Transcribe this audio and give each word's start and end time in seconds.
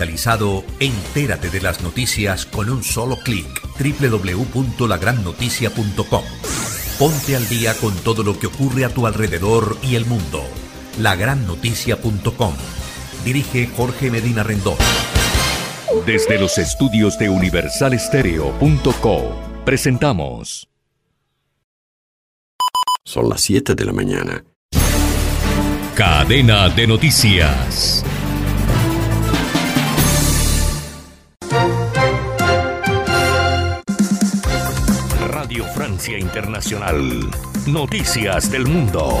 Digitalizado, 0.00 0.64
entérate 0.78 1.50
de 1.50 1.60
las 1.60 1.82
noticias 1.82 2.46
con 2.46 2.70
un 2.70 2.82
solo 2.82 3.18
clic. 3.18 3.46
www.lagrannoticia.com. 3.78 6.24
Ponte 6.98 7.36
al 7.36 7.46
día 7.50 7.74
con 7.74 7.94
todo 7.96 8.22
lo 8.22 8.38
que 8.38 8.46
ocurre 8.46 8.86
a 8.86 8.88
tu 8.88 9.06
alrededor 9.06 9.76
y 9.82 9.96
el 9.96 10.06
mundo. 10.06 10.42
Lagrannoticia.com. 10.98 12.54
Dirige 13.26 13.68
Jorge 13.76 14.10
Medina 14.10 14.42
Rendón. 14.42 14.78
Desde 16.06 16.38
los 16.38 16.56
estudios 16.56 17.18
de 17.18 17.28
universalestereo.co 17.28 19.38
presentamos. 19.66 20.66
Son 23.04 23.28
las 23.28 23.42
7 23.42 23.74
de 23.74 23.84
la 23.84 23.92
mañana. 23.92 24.42
Cadena 25.94 26.70
de 26.70 26.86
noticias. 26.86 28.02
Internacional. 36.08 37.30
Noticias 37.66 38.50
del 38.50 38.66
Mundo. 38.66 39.20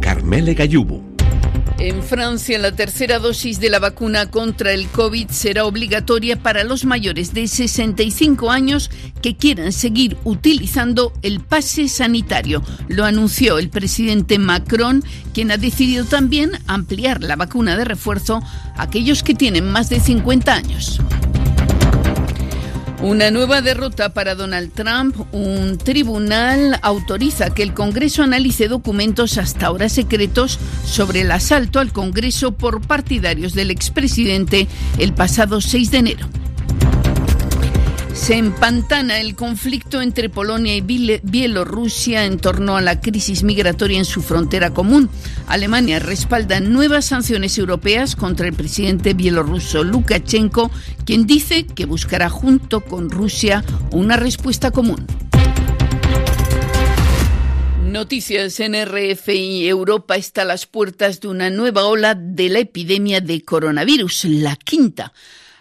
Carmele 0.00 0.54
Gayubo. 0.54 1.15
En 1.78 2.02
Francia, 2.02 2.58
la 2.58 2.72
tercera 2.72 3.18
dosis 3.18 3.60
de 3.60 3.68
la 3.68 3.78
vacuna 3.78 4.30
contra 4.30 4.72
el 4.72 4.88
COVID 4.88 5.28
será 5.28 5.66
obligatoria 5.66 6.36
para 6.36 6.64
los 6.64 6.86
mayores 6.86 7.34
de 7.34 7.46
65 7.46 8.50
años 8.50 8.90
que 9.20 9.36
quieran 9.36 9.72
seguir 9.72 10.16
utilizando 10.24 11.12
el 11.20 11.40
pase 11.40 11.88
sanitario. 11.88 12.62
Lo 12.88 13.04
anunció 13.04 13.58
el 13.58 13.68
presidente 13.68 14.38
Macron, 14.38 15.04
quien 15.34 15.50
ha 15.50 15.58
decidido 15.58 16.06
también 16.06 16.52
ampliar 16.66 17.22
la 17.22 17.36
vacuna 17.36 17.76
de 17.76 17.84
refuerzo 17.84 18.42
a 18.76 18.82
aquellos 18.82 19.22
que 19.22 19.34
tienen 19.34 19.70
más 19.70 19.90
de 19.90 20.00
50 20.00 20.54
años. 20.54 21.00
Una 23.02 23.30
nueva 23.30 23.60
derrota 23.60 24.14
para 24.14 24.34
Donald 24.34 24.72
Trump. 24.72 25.16
Un 25.32 25.76
tribunal 25.76 26.78
autoriza 26.82 27.50
que 27.50 27.62
el 27.62 27.74
Congreso 27.74 28.22
analice 28.22 28.68
documentos 28.68 29.36
hasta 29.36 29.66
ahora 29.66 29.90
secretos 29.90 30.58
sobre 30.84 31.20
el 31.20 31.30
asalto 31.30 31.78
al 31.78 31.92
Congreso 31.92 32.52
por 32.52 32.80
partidarios 32.80 33.52
del 33.52 33.70
expresidente 33.70 34.66
el 34.98 35.12
pasado 35.12 35.60
6 35.60 35.90
de 35.90 35.98
enero. 35.98 36.45
Se 38.16 38.34
empantana 38.34 39.20
el 39.20 39.36
conflicto 39.36 40.02
entre 40.02 40.28
Polonia 40.28 40.74
y 40.74 40.80
Bielorrusia 40.80 42.24
en 42.24 42.38
torno 42.38 42.76
a 42.76 42.80
la 42.80 43.00
crisis 43.00 43.44
migratoria 43.44 43.98
en 43.98 44.04
su 44.04 44.20
frontera 44.20 44.74
común. 44.74 45.10
Alemania 45.46 46.00
respalda 46.00 46.58
nuevas 46.58 47.04
sanciones 47.04 47.56
europeas 47.56 48.16
contra 48.16 48.48
el 48.48 48.54
presidente 48.54 49.14
bielorruso 49.14 49.84
Lukashenko, 49.84 50.72
quien 51.04 51.26
dice 51.26 51.66
que 51.66 51.84
buscará 51.84 52.28
junto 52.28 52.80
con 52.80 53.10
Rusia 53.10 53.62
una 53.92 54.16
respuesta 54.16 54.72
común. 54.72 55.06
Noticias 57.84 58.58
NRFI. 58.58 59.68
Europa 59.68 60.16
está 60.16 60.42
a 60.42 60.46
las 60.46 60.66
puertas 60.66 61.20
de 61.20 61.28
una 61.28 61.50
nueva 61.50 61.84
ola 61.84 62.16
de 62.16 62.48
la 62.48 62.58
epidemia 62.58 63.20
de 63.20 63.44
coronavirus, 63.44 64.24
la 64.24 64.56
quinta. 64.56 65.12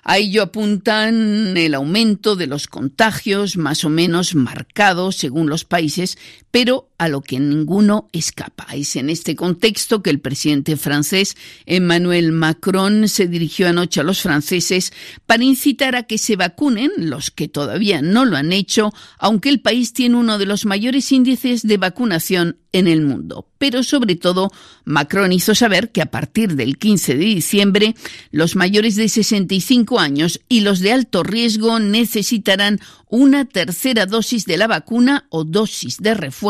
A 0.07 0.19
ello 0.19 0.43
apuntan 0.43 1.57
el 1.57 1.73
aumento 1.73 2.35
de 2.35 2.45
los 2.45 2.67
contagios, 2.67 3.57
más 3.57 3.83
o 3.85 3.89
menos 3.89 4.35
marcado 4.35 5.11
según 5.11 5.49
los 5.49 5.65
países, 5.65 6.19
pero 6.55 6.87
a 6.97 7.09
lo 7.09 7.19
que 7.19 7.37
ninguno 7.37 8.07
escapa. 8.13 8.67
Es 8.73 8.95
en 8.95 9.09
este 9.09 9.35
contexto 9.35 10.01
que 10.01 10.09
el 10.09 10.21
presidente 10.21 10.77
francés 10.77 11.35
Emmanuel 11.65 12.31
Macron 12.31 13.09
se 13.09 13.27
dirigió 13.27 13.67
anoche 13.67 13.99
a 13.99 14.03
los 14.03 14.21
franceses 14.21 14.93
para 15.25 15.43
incitar 15.43 15.97
a 15.97 16.03
que 16.03 16.17
se 16.17 16.37
vacunen 16.37 16.91
los 16.97 17.31
que 17.31 17.49
todavía 17.49 18.01
no 18.01 18.23
lo 18.23 18.37
han 18.37 18.53
hecho, 18.53 18.93
aunque 19.17 19.49
el 19.49 19.59
país 19.59 19.91
tiene 19.91 20.15
uno 20.15 20.37
de 20.37 20.45
los 20.45 20.65
mayores 20.65 21.11
índices 21.11 21.63
de 21.63 21.75
vacunación 21.75 22.57
en 22.71 22.87
el 22.87 23.01
mundo. 23.01 23.47
Pero 23.57 23.83
sobre 23.83 24.15
todo, 24.15 24.51
Macron 24.83 25.31
hizo 25.31 25.55
saber 25.55 25.91
que 25.91 26.01
a 26.01 26.07
partir 26.07 26.55
del 26.55 26.77
15 26.77 27.15
de 27.15 27.25
diciembre, 27.25 27.95
los 28.31 28.57
mayores 28.57 28.97
de 28.97 29.07
65 29.07 29.97
años 29.97 30.41
y 30.49 30.59
los 30.59 30.81
de 30.81 30.91
alto 30.91 31.23
riesgo 31.23 31.79
necesitarán 31.79 32.81
una 33.07 33.45
tercera 33.45 34.05
dosis 34.05 34.45
de 34.45 34.57
la 34.57 34.67
vacuna 34.67 35.25
o 35.29 35.45
dosis 35.45 35.99
de 35.99 36.15
refuerzo 36.15 36.44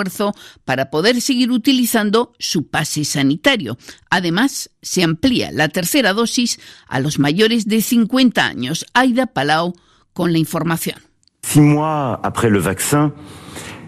para 0.65 0.89
poder 0.89 1.21
seguir 1.21 1.51
utilizando 1.51 2.33
su 2.39 2.67
pase 2.67 3.05
sanitario. 3.05 3.77
Además, 4.09 4.69
se 4.81 5.03
amplía 5.03 5.51
la 5.51 5.69
tercera 5.69 6.13
dosis 6.13 6.59
a 6.87 6.99
los 6.99 7.19
mayores 7.19 7.67
de 7.67 7.81
50 7.81 8.45
años. 8.45 8.85
Aida 8.93 9.27
Palau 9.27 9.73
con 10.13 10.31
la 10.31 10.37
información. 10.37 10.99
Six 11.41 11.61
mois 11.61 12.17
après 12.23 12.49
le 12.49 12.59
vaccin, 12.59 13.13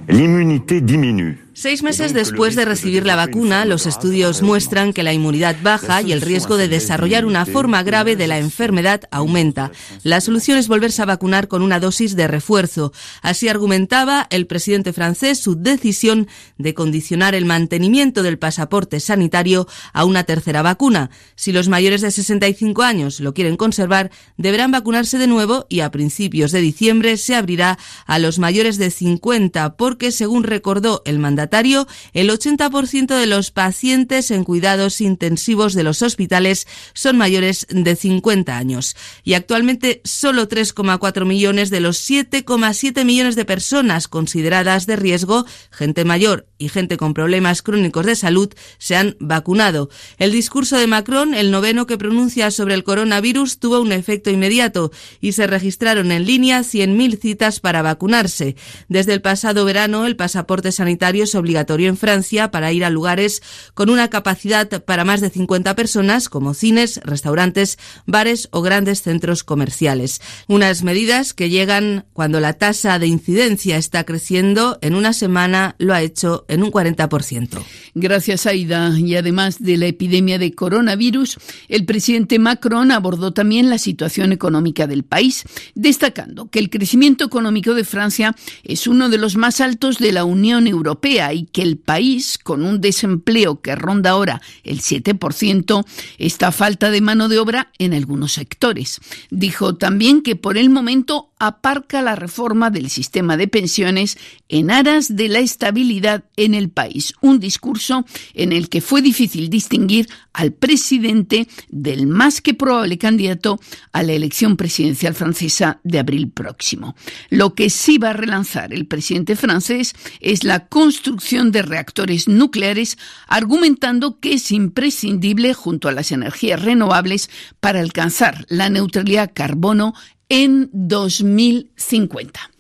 l'immunité 0.08 0.80
diminue. 0.80 1.47
Seis 1.60 1.82
meses 1.82 2.14
después 2.14 2.56
de 2.56 2.66
recibir 2.66 3.04
la 3.04 3.16
vacuna, 3.16 3.66
los 3.66 3.88
estudios 3.88 4.44
muestran 4.44 4.94
que 4.94 5.02
la 5.02 5.12
inmunidad 5.12 5.56
baja 5.64 6.04
y 6.04 6.12
el 6.12 6.22
riesgo 6.22 6.56
de 6.56 6.68
desarrollar 6.68 7.26
una 7.26 7.48
forma 7.48 7.82
grave 7.82 8.16
de 8.16 8.28
la 8.28 8.38
enfermedad 8.38 9.02
aumenta. 9.10 9.72
La 10.04 10.22
solución 10.22 10.60
es 10.60 10.68
volverse 10.68 11.02
a 11.02 11.06
vacunar 11.06 11.48
con 11.48 11.64
una 11.64 11.80
dosis 11.80 12.16
de 12.16 12.28
refuerzo. 12.28 12.94
Así 13.24 13.48
argumentaba 13.48 14.28
el 14.30 14.46
presidente 14.46 14.94
francés 14.94 15.40
su 15.40 15.56
decisión 15.56 16.28
de 16.60 16.76
condicionar 16.76 17.34
el 17.34 17.46
mantenimiento 17.46 18.22
del 18.22 18.38
pasaporte 18.38 19.00
sanitario 19.00 19.68
a 19.94 20.06
una 20.06 20.26
tercera 20.26 20.62
vacuna. 20.62 21.10
Si 21.36 21.54
los 21.54 21.70
mayores 21.70 22.02
de 22.02 22.12
65 22.12 22.84
años 22.84 23.20
lo 23.20 23.34
quieren 23.34 23.58
conservar, 23.58 24.12
deberán 24.38 24.70
vacunarse 24.70 25.18
de 25.18 25.26
nuevo 25.26 25.66
y 25.70 25.80
a 25.80 25.90
principios 25.90 26.52
de 26.52 26.62
diciembre 26.62 27.18
se 27.18 27.34
abrirá 27.34 27.80
a 28.06 28.20
los 28.20 28.38
mayores 28.38 28.78
de 28.78 28.92
50 28.92 29.76
porque, 29.76 30.12
según 30.12 30.44
recordó 30.44 31.02
el 31.06 31.18
mandato 31.48 31.88
el 32.14 32.30
80% 32.30 33.20
de 33.20 33.26
los 33.26 33.52
pacientes 33.52 34.32
en 34.32 34.44
cuidados 34.44 35.02
intensivos 35.02 35.74
de 35.74 35.84
los 35.84 36.02
hospitales 36.02 36.68
son 36.94 37.18
mayores 37.18 37.66
de 37.70 37.96
50 37.96 38.56
años. 38.58 38.96
Y 39.24 39.34
actualmente 39.34 40.02
solo 40.04 40.48
3,4 40.48 41.26
millones 41.26 41.70
de 41.70 41.80
los 41.80 41.98
7,7 42.10 43.06
millones 43.06 43.36
de 43.36 43.46
personas 43.46 44.08
consideradas 44.08 44.86
de 44.86 44.96
riesgo, 44.96 45.46
gente 45.72 46.06
mayor 46.06 46.48
y 46.58 46.70
gente 46.70 46.98
con 46.98 47.14
problemas 47.14 47.62
crónicos 47.62 48.06
de 48.06 48.16
salud, 48.16 48.54
se 48.78 48.96
han 48.96 49.16
vacunado. 49.20 49.90
El 50.18 50.32
discurso 50.32 50.78
de 50.78 50.88
Macron, 50.88 51.34
el 51.34 51.52
noveno 51.52 51.86
que 51.86 51.98
pronuncia 51.98 52.52
sobre 52.52 52.74
el 52.74 52.84
coronavirus, 52.84 53.60
tuvo 53.60 53.80
un 53.80 53.92
efecto 53.92 54.30
inmediato 54.30 54.92
y 55.22 55.34
se 55.34 55.48
registraron 55.48 56.12
en 56.12 56.26
línea 56.26 56.62
100.000 56.62 57.20
citas 57.20 57.60
para 57.60 57.82
vacunarse. 57.82 58.56
Desde 58.90 59.14
el 59.14 59.22
pasado 59.22 59.66
verano, 59.66 60.06
el 60.06 60.16
pasaporte 60.16 60.72
sanitario 60.72 61.28
obligatorio 61.38 61.90
en 61.90 61.98
Francia 61.98 62.52
para 62.52 62.72
ir 62.72 62.84
a 62.84 62.90
lugares 62.90 63.42
con 63.74 63.90
una 63.90 64.10
capacidad 64.10 64.84
para 64.84 65.06
más 65.06 65.22
de 65.22 65.30
50 65.30 65.76
personas, 65.76 66.30
como 66.30 66.54
cines, 66.54 67.00
restaurantes, 67.04 67.78
bares 68.06 68.50
o 68.52 68.62
grandes 68.62 69.02
centros 69.02 69.44
comerciales. 69.44 70.22
Unas 70.48 70.84
medidas 70.84 71.34
que 71.34 71.50
llegan 71.50 72.06
cuando 72.14 72.40
la 72.40 72.54
tasa 72.54 73.00
de 73.00 73.08
incidencia 73.08 73.78
está 73.78 74.04
creciendo. 74.04 74.80
En 74.82 74.96
una 74.96 75.14
semana 75.14 75.76
lo 75.78 75.94
ha 75.94 76.02
hecho 76.02 76.46
en 76.48 76.64
un 76.64 76.72
40%. 76.72 77.64
Gracias, 77.96 78.46
Aida. 78.46 78.98
Y 78.98 79.16
además 79.16 79.62
de 79.62 79.78
la 79.78 79.86
epidemia 79.88 80.38
de 80.38 80.54
coronavirus, 80.54 81.38
el 81.68 81.86
presidente 81.86 82.40
Macron 82.40 82.92
abordó 82.92 83.34
también 83.34 83.70
la 83.70 83.78
situación 83.78 84.32
económica 84.32 84.88
del 84.88 85.04
país, 85.04 85.44
destacando 85.76 86.50
que 86.50 86.60
el 86.60 86.70
crecimiento 86.70 87.26
económico 87.26 87.74
de 87.74 87.84
Francia 87.84 88.36
es 88.64 88.88
uno 88.88 89.10
de 89.10 89.18
los 89.18 89.36
más 89.36 89.62
altos 89.62 89.98
de 89.98 90.12
la 90.12 90.26
Unión 90.26 90.68
Europea 90.68 91.27
y 91.34 91.46
que 91.46 91.62
el 91.62 91.78
país, 91.78 92.38
con 92.38 92.64
un 92.64 92.82
desempleo 92.82 93.62
que 93.62 93.76
ronda 93.76 94.12
ahora 94.12 94.42
el 94.64 94.82
7%, 94.82 95.86
está 96.18 96.48
a 96.48 96.52
falta 96.52 96.92
de 96.92 97.02
mano 97.02 97.30
de 97.30 97.40
obra 97.40 97.72
en 97.78 97.94
algunos 97.94 98.34
sectores. 98.34 99.00
Dijo 99.30 99.76
también 99.76 100.22
que 100.22 100.36
por 100.36 100.58
el 100.58 100.70
momento 100.70 101.32
aparca 101.40 102.02
la 102.02 102.16
reforma 102.16 102.70
del 102.70 102.90
sistema 102.90 103.38
de 103.38 103.48
pensiones 103.48 104.18
en 104.50 104.72
aras 104.72 105.16
de 105.16 105.28
la 105.28 105.40
estabilidad 105.40 106.24
en 106.36 106.54
el 106.54 106.70
país. 106.70 107.14
Un 107.22 107.40
discurso 107.40 108.06
en 108.34 108.52
el 108.52 108.70
que 108.70 108.82
fue 108.82 109.02
difícil 109.02 109.50
distinguir 109.50 110.08
al 110.34 110.54
presidente 110.54 111.48
del 111.70 112.08
más 112.08 112.42
que 112.42 112.54
probable 112.54 112.98
candidato 112.98 113.60
a 113.92 114.04
la 114.04 114.14
elección 114.14 114.58
presidencial 114.58 115.14
francesa 115.14 115.80
de 115.84 116.00
abril 116.00 116.30
próximo. 116.30 116.96
Lo 117.30 117.54
que 117.54 117.70
sí 117.70 117.98
va 117.98 118.12
a 118.12 118.14
relanzar 118.14 118.74
el 118.74 118.88
presidente 118.88 119.36
francés 119.36 119.94
es 120.20 120.44
la 120.44 120.68
construcción 120.68 121.17
de 121.52 121.62
reactores 121.62 122.28
nucleares, 122.28 122.98
argumentando 123.28 124.20
que 124.20 124.34
es 124.34 124.52
imprescindible 124.52 125.54
junto 125.54 125.90
a 125.90 125.92
las 125.92 126.12
energías 126.12 126.62
renovables 126.62 127.30
para 127.60 127.80
alcanzar 127.80 128.46
la 128.50 128.70
neutralidad 128.70 129.32
carbono 129.34 129.94
en 130.30 130.70
2050. 130.74 132.57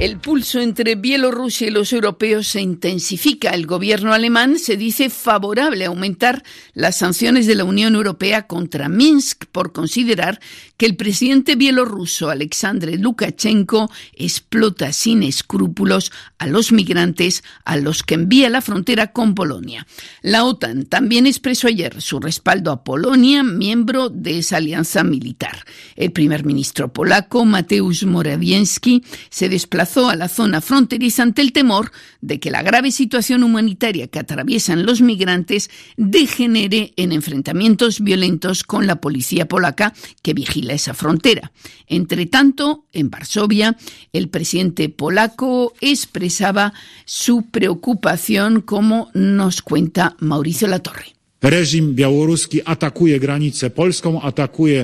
El 0.00 0.18
pulso 0.18 0.58
entre 0.58 0.96
Bielorrusia 0.96 1.68
y 1.68 1.70
los 1.70 1.92
europeos 1.92 2.48
se 2.48 2.60
intensifica. 2.60 3.50
El 3.50 3.64
gobierno 3.64 4.12
alemán 4.12 4.58
se 4.58 4.76
dice 4.76 5.08
favorable 5.08 5.84
a 5.84 5.88
aumentar 5.88 6.42
las 6.72 6.96
sanciones 6.96 7.46
de 7.46 7.54
la 7.54 7.62
Unión 7.62 7.94
Europea 7.94 8.48
contra 8.48 8.88
Minsk 8.88 9.44
por 9.52 9.72
considerar 9.72 10.40
que 10.76 10.86
el 10.86 10.96
presidente 10.96 11.54
bielorruso 11.54 12.28
Alexander 12.28 12.98
Lukashenko 12.98 13.88
explota 14.14 14.92
sin 14.92 15.22
escrúpulos 15.22 16.10
a 16.38 16.48
los 16.48 16.72
migrantes 16.72 17.44
a 17.64 17.76
los 17.76 18.02
que 18.02 18.14
envía 18.14 18.50
la 18.50 18.62
frontera 18.62 19.12
con 19.12 19.36
Polonia. 19.36 19.86
La 20.22 20.44
OTAN 20.44 20.86
también 20.86 21.28
expresó 21.28 21.68
ayer 21.68 22.02
su 22.02 22.18
respaldo 22.18 22.72
a 22.72 22.82
Polonia, 22.82 23.44
miembro 23.44 24.08
de 24.08 24.38
esa 24.38 24.56
alianza 24.56 25.04
militar. 25.04 25.64
El 25.94 26.10
primer 26.10 26.44
ministro 26.44 26.92
polaco 26.92 27.44
Mateusz 27.44 28.02
Morawiecki 28.02 29.04
se 29.30 29.48
desplazó 29.48 29.83
a 29.84 30.16
la 30.16 30.28
zona 30.28 30.60
fronteriza 30.60 31.22
ante 31.22 31.42
el 31.42 31.52
temor 31.52 31.92
de 32.20 32.40
que 32.40 32.50
la 32.50 32.62
grave 32.62 32.90
situación 32.90 33.42
humanitaria 33.42 34.08
que 34.08 34.18
atraviesan 34.18 34.86
los 34.86 35.00
migrantes 35.00 35.70
degenere 35.96 36.92
en 36.96 37.12
enfrentamientos 37.12 38.00
violentos 38.00 38.64
con 38.64 38.86
la 38.86 38.96
policía 38.96 39.46
polaca 39.46 39.92
que 40.22 40.34
vigila 40.34 40.72
esa 40.72 40.94
frontera. 40.94 41.52
Entre 41.86 42.26
tanto, 42.26 42.86
en 42.92 43.10
Varsovia, 43.10 43.76
el 44.12 44.28
presidente 44.28 44.88
polaco 44.88 45.74
expresaba 45.80 46.72
su 47.04 47.42
preocupación, 47.50 48.62
como 48.62 49.10
nos 49.12 49.62
cuenta 49.62 50.16
Mauricio 50.18 50.66
Latorre. 50.66 51.14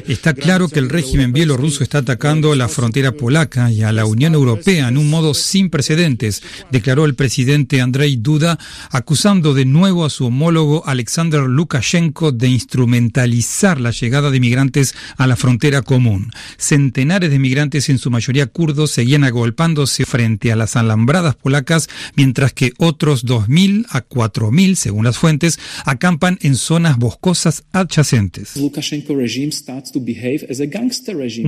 Está 0.06 0.34
claro 0.34 0.68
que 0.68 0.78
el 0.78 0.90
régimen 0.90 1.32
bielorruso 1.32 1.82
está 1.82 1.98
atacando 1.98 2.54
la 2.54 2.68
frontera 2.68 3.12
polaca 3.12 3.70
y 3.72 3.82
a 3.82 3.92
la 3.92 4.04
Unión 4.04 4.34
Europea 4.34 4.88
en 4.88 4.98
un 4.98 5.08
modo 5.08 5.32
sin 5.32 5.70
precedentes, 5.70 6.42
declaró 6.70 7.06
el 7.06 7.14
presidente 7.14 7.80
Andrei 7.80 8.16
Duda, 8.16 8.58
acusando 8.90 9.54
de 9.54 9.64
nuevo 9.64 10.04
a 10.04 10.10
su 10.10 10.26
homólogo 10.26 10.86
Alexander 10.86 11.44
Lukashenko 11.44 12.30
de 12.30 12.48
instrumentalizar 12.48 13.80
la 13.80 13.90
llegada 13.90 14.30
de 14.30 14.40
migrantes 14.40 14.94
a 15.16 15.26
la 15.26 15.36
frontera 15.36 15.80
común. 15.80 16.30
Centenares 16.58 17.30
de 17.30 17.38
migrantes, 17.38 17.88
en 17.88 17.96
su 17.96 18.10
mayoría 18.10 18.48
kurdos, 18.48 18.90
seguían 18.90 19.24
agolpándose 19.24 20.04
frente 20.04 20.52
a 20.52 20.56
las 20.56 20.76
alambradas 20.76 21.36
polacas, 21.36 21.88
mientras 22.16 22.52
que 22.52 22.74
otros 22.76 23.24
2.000 23.24 23.86
a 23.88 24.06
4.000, 24.06 24.74
según 24.74 25.06
las 25.06 25.16
fuentes, 25.16 25.58
acampan 25.86 26.38
en 26.42 26.49
en 26.50 26.56
zonas 26.56 26.98
boscosas 26.98 27.62
adyacentes. 27.72 28.56
Un 28.56 28.72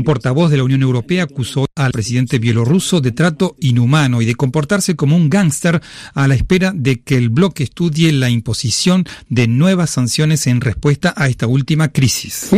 portavoz 0.05 0.51
de 0.51 0.57
la 0.57 0.65
Unión 0.65 0.83
Europea 0.83 1.25
acusó 1.25 1.67
al 1.75 1.93
presidente 1.93 2.39
bielorruso 2.39 3.01
de 3.01 3.11
trato 3.11 3.57
inhumano 3.61 4.23
y 4.23 4.27
de 4.27 4.37
comportarse 4.37 4.95
como 4.95 5.17
un 5.17 5.29
gángster 5.29 5.81
a 6.15 6.29
la 6.29 6.37
espera 6.37 6.73
de 6.75 7.01
que 7.01 7.17
el 7.17 7.31
bloque 7.31 7.65
estudie 7.65 8.13
la 8.13 8.31
imposición 8.31 9.05
de 9.29 9.49
nuevas 9.49 9.91
sanciones 9.91 10.47
en 10.47 10.61
respuesta 10.61 11.13
a 11.17 11.29
esta 11.29 11.49
última 11.49 11.89
crisis. 11.93 12.51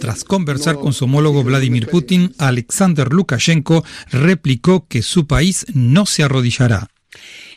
Tras 0.00 0.24
conversar 0.24 0.74
con 0.76 0.92
su 0.92 1.04
homólogo 1.04 1.44
Vladimir 1.44 1.86
Putin, 1.86 2.32
Alexander 2.38 3.12
Lukashenko 3.12 3.84
replicó 4.10 4.86
que 4.88 5.02
su 5.02 5.28
país 5.28 5.64
no 5.74 6.06
se 6.06 6.24
arrodillará. 6.24 6.88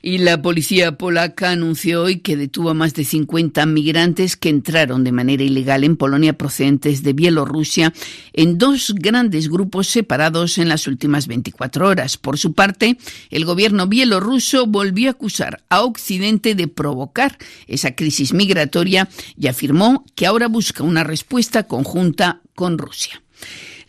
Y 0.01 0.19
la 0.19 0.41
policía 0.41 0.97
polaca 0.97 1.51
anunció 1.51 2.03
hoy 2.03 2.19
que 2.19 2.37
detuvo 2.37 2.69
a 2.69 2.73
más 2.73 2.93
de 2.93 3.03
50 3.03 3.65
migrantes 3.65 4.37
que 4.37 4.49
entraron 4.49 5.03
de 5.03 5.11
manera 5.11 5.43
ilegal 5.43 5.83
en 5.83 5.97
Polonia 5.97 6.37
procedentes 6.37 7.03
de 7.03 7.13
Bielorrusia 7.13 7.93
en 8.33 8.57
dos 8.57 8.93
grandes 8.95 9.49
grupos 9.49 9.87
separados 9.87 10.57
en 10.57 10.69
las 10.69 10.87
últimas 10.87 11.27
24 11.27 11.87
horas. 11.87 12.17
Por 12.17 12.37
su 12.37 12.53
parte, 12.53 12.97
el 13.29 13.45
gobierno 13.45 13.87
bielorruso 13.87 14.67
volvió 14.67 15.09
a 15.09 15.11
acusar 15.11 15.63
a 15.69 15.83
Occidente 15.83 16.55
de 16.55 16.67
provocar 16.67 17.37
esa 17.67 17.95
crisis 17.95 18.33
migratoria 18.33 19.09
y 19.37 19.47
afirmó 19.47 20.05
que 20.15 20.25
ahora 20.25 20.47
busca 20.47 20.83
una 20.83 21.03
respuesta 21.03 21.63
conjunta 21.63 22.41
con 22.55 22.77
Rusia. 22.77 23.21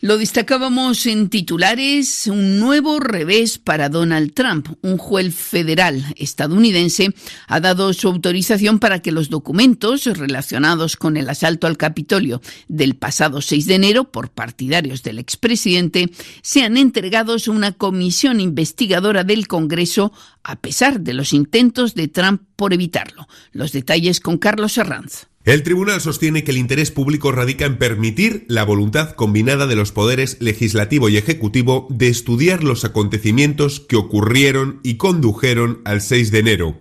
Lo 0.03 0.17
destacábamos 0.17 1.05
en 1.05 1.29
titulares, 1.29 2.25
un 2.25 2.59
nuevo 2.59 2.99
revés 2.99 3.59
para 3.59 3.87
Donald 3.87 4.33
Trump. 4.33 4.69
Un 4.81 4.97
juez 4.97 5.35
federal 5.35 6.03
estadounidense 6.17 7.13
ha 7.45 7.59
dado 7.59 7.93
su 7.93 8.07
autorización 8.07 8.79
para 8.79 9.03
que 9.03 9.11
los 9.11 9.29
documentos 9.29 10.05
relacionados 10.05 10.95
con 10.95 11.17
el 11.17 11.29
asalto 11.29 11.67
al 11.67 11.77
Capitolio 11.77 12.41
del 12.67 12.95
pasado 12.95 13.41
6 13.41 13.67
de 13.67 13.75
enero 13.75 14.11
por 14.11 14.31
partidarios 14.31 15.03
del 15.03 15.19
expresidente 15.19 16.09
sean 16.41 16.77
entregados 16.77 17.47
a 17.47 17.51
una 17.51 17.71
comisión 17.71 18.41
investigadora 18.41 19.23
del 19.23 19.47
Congreso 19.47 20.11
a 20.41 20.55
pesar 20.55 21.01
de 21.01 21.13
los 21.13 21.31
intentos 21.31 21.93
de 21.93 22.07
Trump 22.07 22.41
por 22.55 22.73
evitarlo. 22.73 23.27
Los 23.51 23.71
detalles 23.71 24.19
con 24.19 24.39
Carlos 24.39 24.79
Herranz. 24.79 25.30
El 25.43 25.63
tribunal 25.63 25.99
sostiene 26.01 26.43
que 26.43 26.51
el 26.51 26.57
interés 26.57 26.91
público 26.91 27.31
radica 27.31 27.65
en 27.65 27.79
permitir 27.79 28.45
la 28.47 28.63
voluntad 28.63 29.13
combinada 29.13 29.65
de 29.65 29.75
los 29.75 29.91
poderes 29.91 30.37
legislativo 30.39 31.09
y 31.09 31.17
ejecutivo 31.17 31.87
de 31.89 32.09
estudiar 32.09 32.63
los 32.63 32.85
acontecimientos 32.85 33.79
que 33.79 33.95
ocurrieron 33.95 34.79
y 34.83 34.97
condujeron 34.97 35.81
al 35.83 36.01
6 36.01 36.29
de 36.29 36.39
enero. 36.39 36.79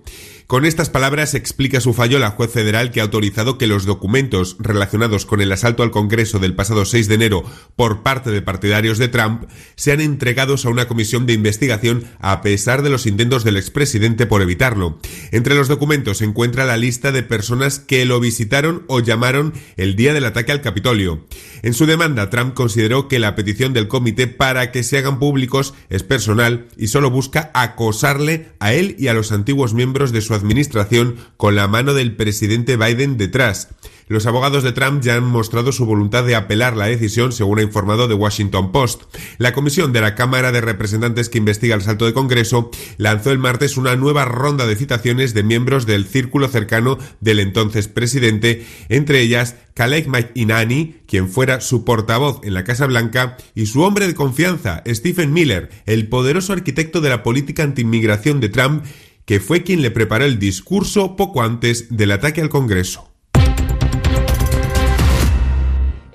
Con 0.50 0.66
estas 0.66 0.90
palabras 0.90 1.34
explica 1.34 1.80
su 1.80 1.94
fallo 1.94 2.18
la 2.18 2.32
juez 2.32 2.50
federal 2.50 2.90
que 2.90 2.98
ha 2.98 3.04
autorizado 3.04 3.56
que 3.56 3.68
los 3.68 3.86
documentos 3.86 4.56
relacionados 4.58 5.24
con 5.24 5.40
el 5.40 5.52
asalto 5.52 5.84
al 5.84 5.92
Congreso 5.92 6.40
del 6.40 6.56
pasado 6.56 6.84
6 6.84 7.06
de 7.06 7.14
enero 7.14 7.44
por 7.76 8.02
parte 8.02 8.32
de 8.32 8.42
partidarios 8.42 8.98
de 8.98 9.06
Trump 9.06 9.44
sean 9.76 10.00
entregados 10.00 10.66
a 10.66 10.70
una 10.70 10.88
comisión 10.88 11.24
de 11.24 11.34
investigación 11.34 12.02
a 12.18 12.42
pesar 12.42 12.82
de 12.82 12.90
los 12.90 13.06
intentos 13.06 13.44
del 13.44 13.58
expresidente 13.58 14.26
por 14.26 14.42
evitarlo. 14.42 14.98
Entre 15.30 15.54
los 15.54 15.68
documentos 15.68 16.18
se 16.18 16.24
encuentra 16.24 16.66
la 16.66 16.76
lista 16.76 17.12
de 17.12 17.22
personas 17.22 17.78
que 17.78 18.04
lo 18.04 18.18
visitaron 18.18 18.82
o 18.88 18.98
llamaron 18.98 19.54
el 19.76 19.94
día 19.94 20.14
del 20.14 20.24
ataque 20.24 20.50
al 20.50 20.62
Capitolio. 20.62 21.28
En 21.62 21.74
su 21.74 21.86
demanda, 21.86 22.28
Trump 22.28 22.54
consideró 22.54 23.06
que 23.06 23.20
la 23.20 23.36
petición 23.36 23.72
del 23.72 23.86
comité 23.86 24.26
para 24.26 24.72
que 24.72 24.82
se 24.82 24.98
hagan 24.98 25.20
públicos 25.20 25.74
es 25.90 26.02
personal 26.02 26.66
y 26.76 26.88
solo 26.88 27.08
busca 27.08 27.52
acosarle 27.54 28.48
a 28.58 28.72
él 28.72 28.96
y 28.98 29.06
a 29.06 29.14
los 29.14 29.30
antiguos 29.30 29.74
miembros 29.74 30.10
de 30.10 30.22
su 30.22 30.39
administración 30.40 31.16
con 31.36 31.54
la 31.54 31.68
mano 31.68 31.94
del 31.94 32.16
presidente 32.16 32.76
Biden 32.76 33.16
detrás. 33.16 33.68
Los 34.10 34.26
abogados 34.26 34.64
de 34.64 34.72
Trump 34.72 35.04
ya 35.04 35.14
han 35.14 35.22
mostrado 35.22 35.70
su 35.70 35.86
voluntad 35.86 36.24
de 36.24 36.34
apelar 36.34 36.76
la 36.76 36.86
decisión, 36.86 37.30
según 37.30 37.60
ha 37.60 37.62
informado 37.62 38.08
The 38.08 38.14
Washington 38.14 38.72
Post. 38.72 39.02
La 39.38 39.52
comisión 39.52 39.92
de 39.92 40.00
la 40.00 40.16
Cámara 40.16 40.50
de 40.50 40.60
Representantes 40.60 41.28
que 41.28 41.38
investiga 41.38 41.76
el 41.76 41.82
salto 41.82 42.06
de 42.06 42.12
Congreso 42.12 42.72
lanzó 42.96 43.30
el 43.30 43.38
martes 43.38 43.76
una 43.76 43.94
nueva 43.94 44.24
ronda 44.24 44.66
de 44.66 44.74
citaciones 44.74 45.32
de 45.32 45.44
miembros 45.44 45.86
del 45.86 46.06
círculo 46.06 46.48
cercano 46.48 46.98
del 47.20 47.38
entonces 47.38 47.86
presidente, 47.86 48.66
entre 48.88 49.20
ellas 49.20 49.54
Khaled 49.74 50.08
McInani, 50.08 50.96
quien 51.06 51.28
fuera 51.28 51.60
su 51.60 51.84
portavoz 51.84 52.40
en 52.42 52.54
la 52.54 52.64
Casa 52.64 52.86
Blanca, 52.86 53.36
y 53.54 53.66
su 53.66 53.82
hombre 53.82 54.08
de 54.08 54.16
confianza, 54.16 54.82
Stephen 54.88 55.32
Miller, 55.32 55.70
el 55.86 56.08
poderoso 56.08 56.52
arquitecto 56.52 57.00
de 57.00 57.10
la 57.10 57.22
política 57.22 57.62
antiinmigración 57.62 58.40
de 58.40 58.48
Trump, 58.48 58.84
que 59.30 59.38
fue 59.38 59.62
quien 59.62 59.80
le 59.80 59.92
preparó 59.92 60.24
el 60.24 60.40
discurso 60.40 61.14
poco 61.14 61.42
antes 61.42 61.96
del 61.96 62.10
ataque 62.10 62.40
al 62.40 62.48
Congreso. 62.48 63.12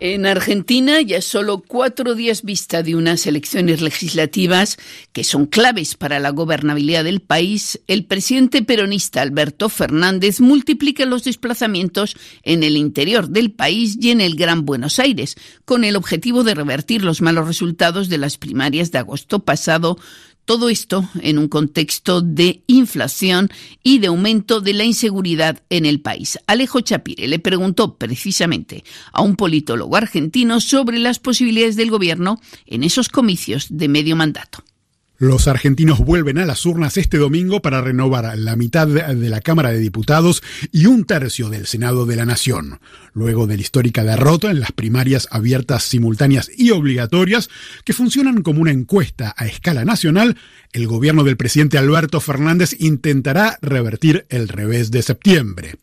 En 0.01 0.25
Argentina, 0.25 0.99
ya 0.99 1.21
solo 1.21 1.63
cuatro 1.65 2.13
días 2.13 2.43
vista 2.43 2.83
de 2.83 2.93
unas 2.93 3.25
elecciones 3.25 3.79
legislativas 3.79 4.75
que 5.13 5.23
son 5.23 5.45
claves 5.45 5.95
para 5.95 6.19
la 6.19 6.31
gobernabilidad 6.31 7.05
del 7.05 7.21
país, 7.21 7.79
el 7.87 8.03
presidente 8.03 8.61
peronista 8.63 9.21
Alberto 9.21 9.69
Fernández 9.69 10.41
multiplica 10.41 11.05
los 11.05 11.23
desplazamientos 11.23 12.17
en 12.43 12.63
el 12.63 12.75
interior 12.75 13.29
del 13.29 13.53
país 13.53 13.97
y 14.01 14.11
en 14.11 14.19
el 14.19 14.35
Gran 14.35 14.65
Buenos 14.65 14.99
Aires, 14.99 15.37
con 15.63 15.85
el 15.85 15.95
objetivo 15.95 16.43
de 16.43 16.53
revertir 16.53 17.01
los 17.01 17.21
malos 17.21 17.47
resultados 17.47 18.09
de 18.09 18.17
las 18.17 18.37
primarias 18.37 18.91
de 18.91 18.97
agosto 18.97 19.39
pasado, 19.45 19.97
todo 20.45 20.69
esto 20.69 21.09
en 21.21 21.37
un 21.37 21.47
contexto 21.47 22.21
de 22.21 22.61
inflación 22.67 23.49
y 23.83 23.99
de 23.99 24.07
aumento 24.07 24.61
de 24.61 24.73
la 24.73 24.83
inseguridad 24.83 25.61
en 25.69 25.85
el 25.85 25.99
país. 25.99 26.39
Alejo 26.47 26.81
Chapire 26.81 27.27
le 27.27 27.39
preguntó 27.39 27.97
precisamente 27.97 28.83
a 29.11 29.21
un 29.21 29.35
politólogo 29.35 29.95
argentino 29.95 30.61
sobre 30.61 30.99
las 30.99 31.19
posibilidades 31.19 31.75
del 31.75 31.91
gobierno 31.91 32.39
en 32.65 32.83
esos 32.83 33.09
comicios 33.09 33.67
de 33.69 33.87
medio 33.87 34.15
mandato. 34.15 34.63
Los 35.17 35.47
argentinos 35.47 35.99
vuelven 35.99 36.37
a 36.39 36.45
las 36.45 36.65
urnas 36.65 36.97
este 36.97 37.17
domingo 37.17 37.61
para 37.61 37.79
renovar 37.79 38.37
la 38.37 38.57
mitad 38.57 38.85
de 38.85 39.29
la 39.29 39.39
Cámara 39.39 39.71
de 39.71 39.79
Diputados 39.79 40.43
y 40.73 40.87
un 40.87 41.05
tercio 41.05 41.49
del 41.49 41.67
Senado 41.67 42.05
de 42.05 42.17
la 42.17 42.25
Nación. 42.25 42.81
Luego 43.13 43.47
de 43.47 43.55
la 43.55 43.61
histórica 43.61 44.03
derrota 44.03 44.51
en 44.51 44.59
las 44.59 44.73
primarias 44.73 45.29
abiertas, 45.31 45.83
simultáneas 45.83 46.51
y 46.57 46.71
obligatorias, 46.71 47.49
que 47.85 47.93
funcionan 47.93 48.41
como 48.41 48.61
una 48.61 48.71
encuesta 48.71 49.33
a 49.37 49.45
escala 49.45 49.85
nacional, 49.85 50.35
el 50.73 50.85
gobierno 50.85 51.23
del 51.23 51.37
presidente 51.37 51.77
Alberto 51.77 52.19
Fernández 52.19 52.75
intentará 52.77 53.57
revertir 53.61 54.25
el 54.27 54.49
revés 54.49 54.91
de 54.91 55.01
septiembre. 55.01 55.75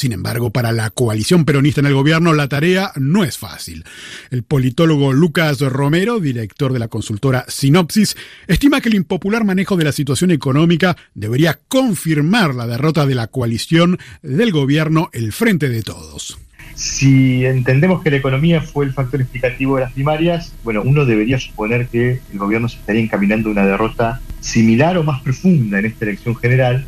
Sin 0.00 0.12
embargo, 0.12 0.48
para 0.48 0.72
la 0.72 0.88
coalición 0.88 1.44
peronista 1.44 1.82
en 1.82 1.86
el 1.86 1.92
gobierno, 1.92 2.32
la 2.32 2.48
tarea 2.48 2.90
no 2.96 3.22
es 3.22 3.36
fácil. 3.36 3.84
El 4.30 4.44
politólogo 4.44 5.12
Lucas 5.12 5.60
Romero, 5.60 6.20
director 6.20 6.72
de 6.72 6.78
la 6.78 6.88
consultora 6.88 7.44
Sinopsis, 7.48 8.16
estima 8.46 8.80
que 8.80 8.88
el 8.88 8.94
impopular 8.94 9.44
manejo 9.44 9.76
de 9.76 9.84
la 9.84 9.92
situación 9.92 10.30
económica 10.30 10.96
debería 11.12 11.60
confirmar 11.68 12.54
la 12.54 12.66
derrota 12.66 13.04
de 13.04 13.14
la 13.14 13.26
coalición 13.26 13.98
del 14.22 14.52
gobierno 14.52 15.10
El 15.12 15.32
Frente 15.32 15.68
de 15.68 15.82
Todos. 15.82 16.38
Si 16.74 17.44
entendemos 17.44 18.02
que 18.02 18.10
la 18.10 18.16
economía 18.16 18.62
fue 18.62 18.86
el 18.86 18.94
factor 18.94 19.20
explicativo 19.20 19.76
de 19.76 19.82
las 19.82 19.92
primarias, 19.92 20.54
bueno, 20.64 20.80
uno 20.82 21.04
debería 21.04 21.38
suponer 21.38 21.88
que 21.88 22.20
el 22.32 22.38
gobierno 22.38 22.70
se 22.70 22.78
estaría 22.78 23.02
encaminando 23.02 23.50
a 23.50 23.52
una 23.52 23.66
derrota 23.66 24.22
similar 24.40 24.96
o 24.96 25.02
más 25.02 25.20
profunda 25.20 25.78
en 25.78 25.84
esta 25.84 26.06
elección 26.06 26.36
general, 26.36 26.86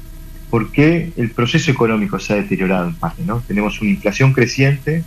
porque 0.52 1.12
el 1.16 1.30
proceso 1.30 1.70
económico 1.70 2.18
se 2.18 2.34
ha 2.34 2.36
deteriorado 2.36 2.86
en 2.86 2.94
parte, 2.94 3.22
¿no? 3.24 3.42
Tenemos 3.48 3.80
una 3.80 3.88
inflación 3.88 4.34
creciente, 4.34 5.02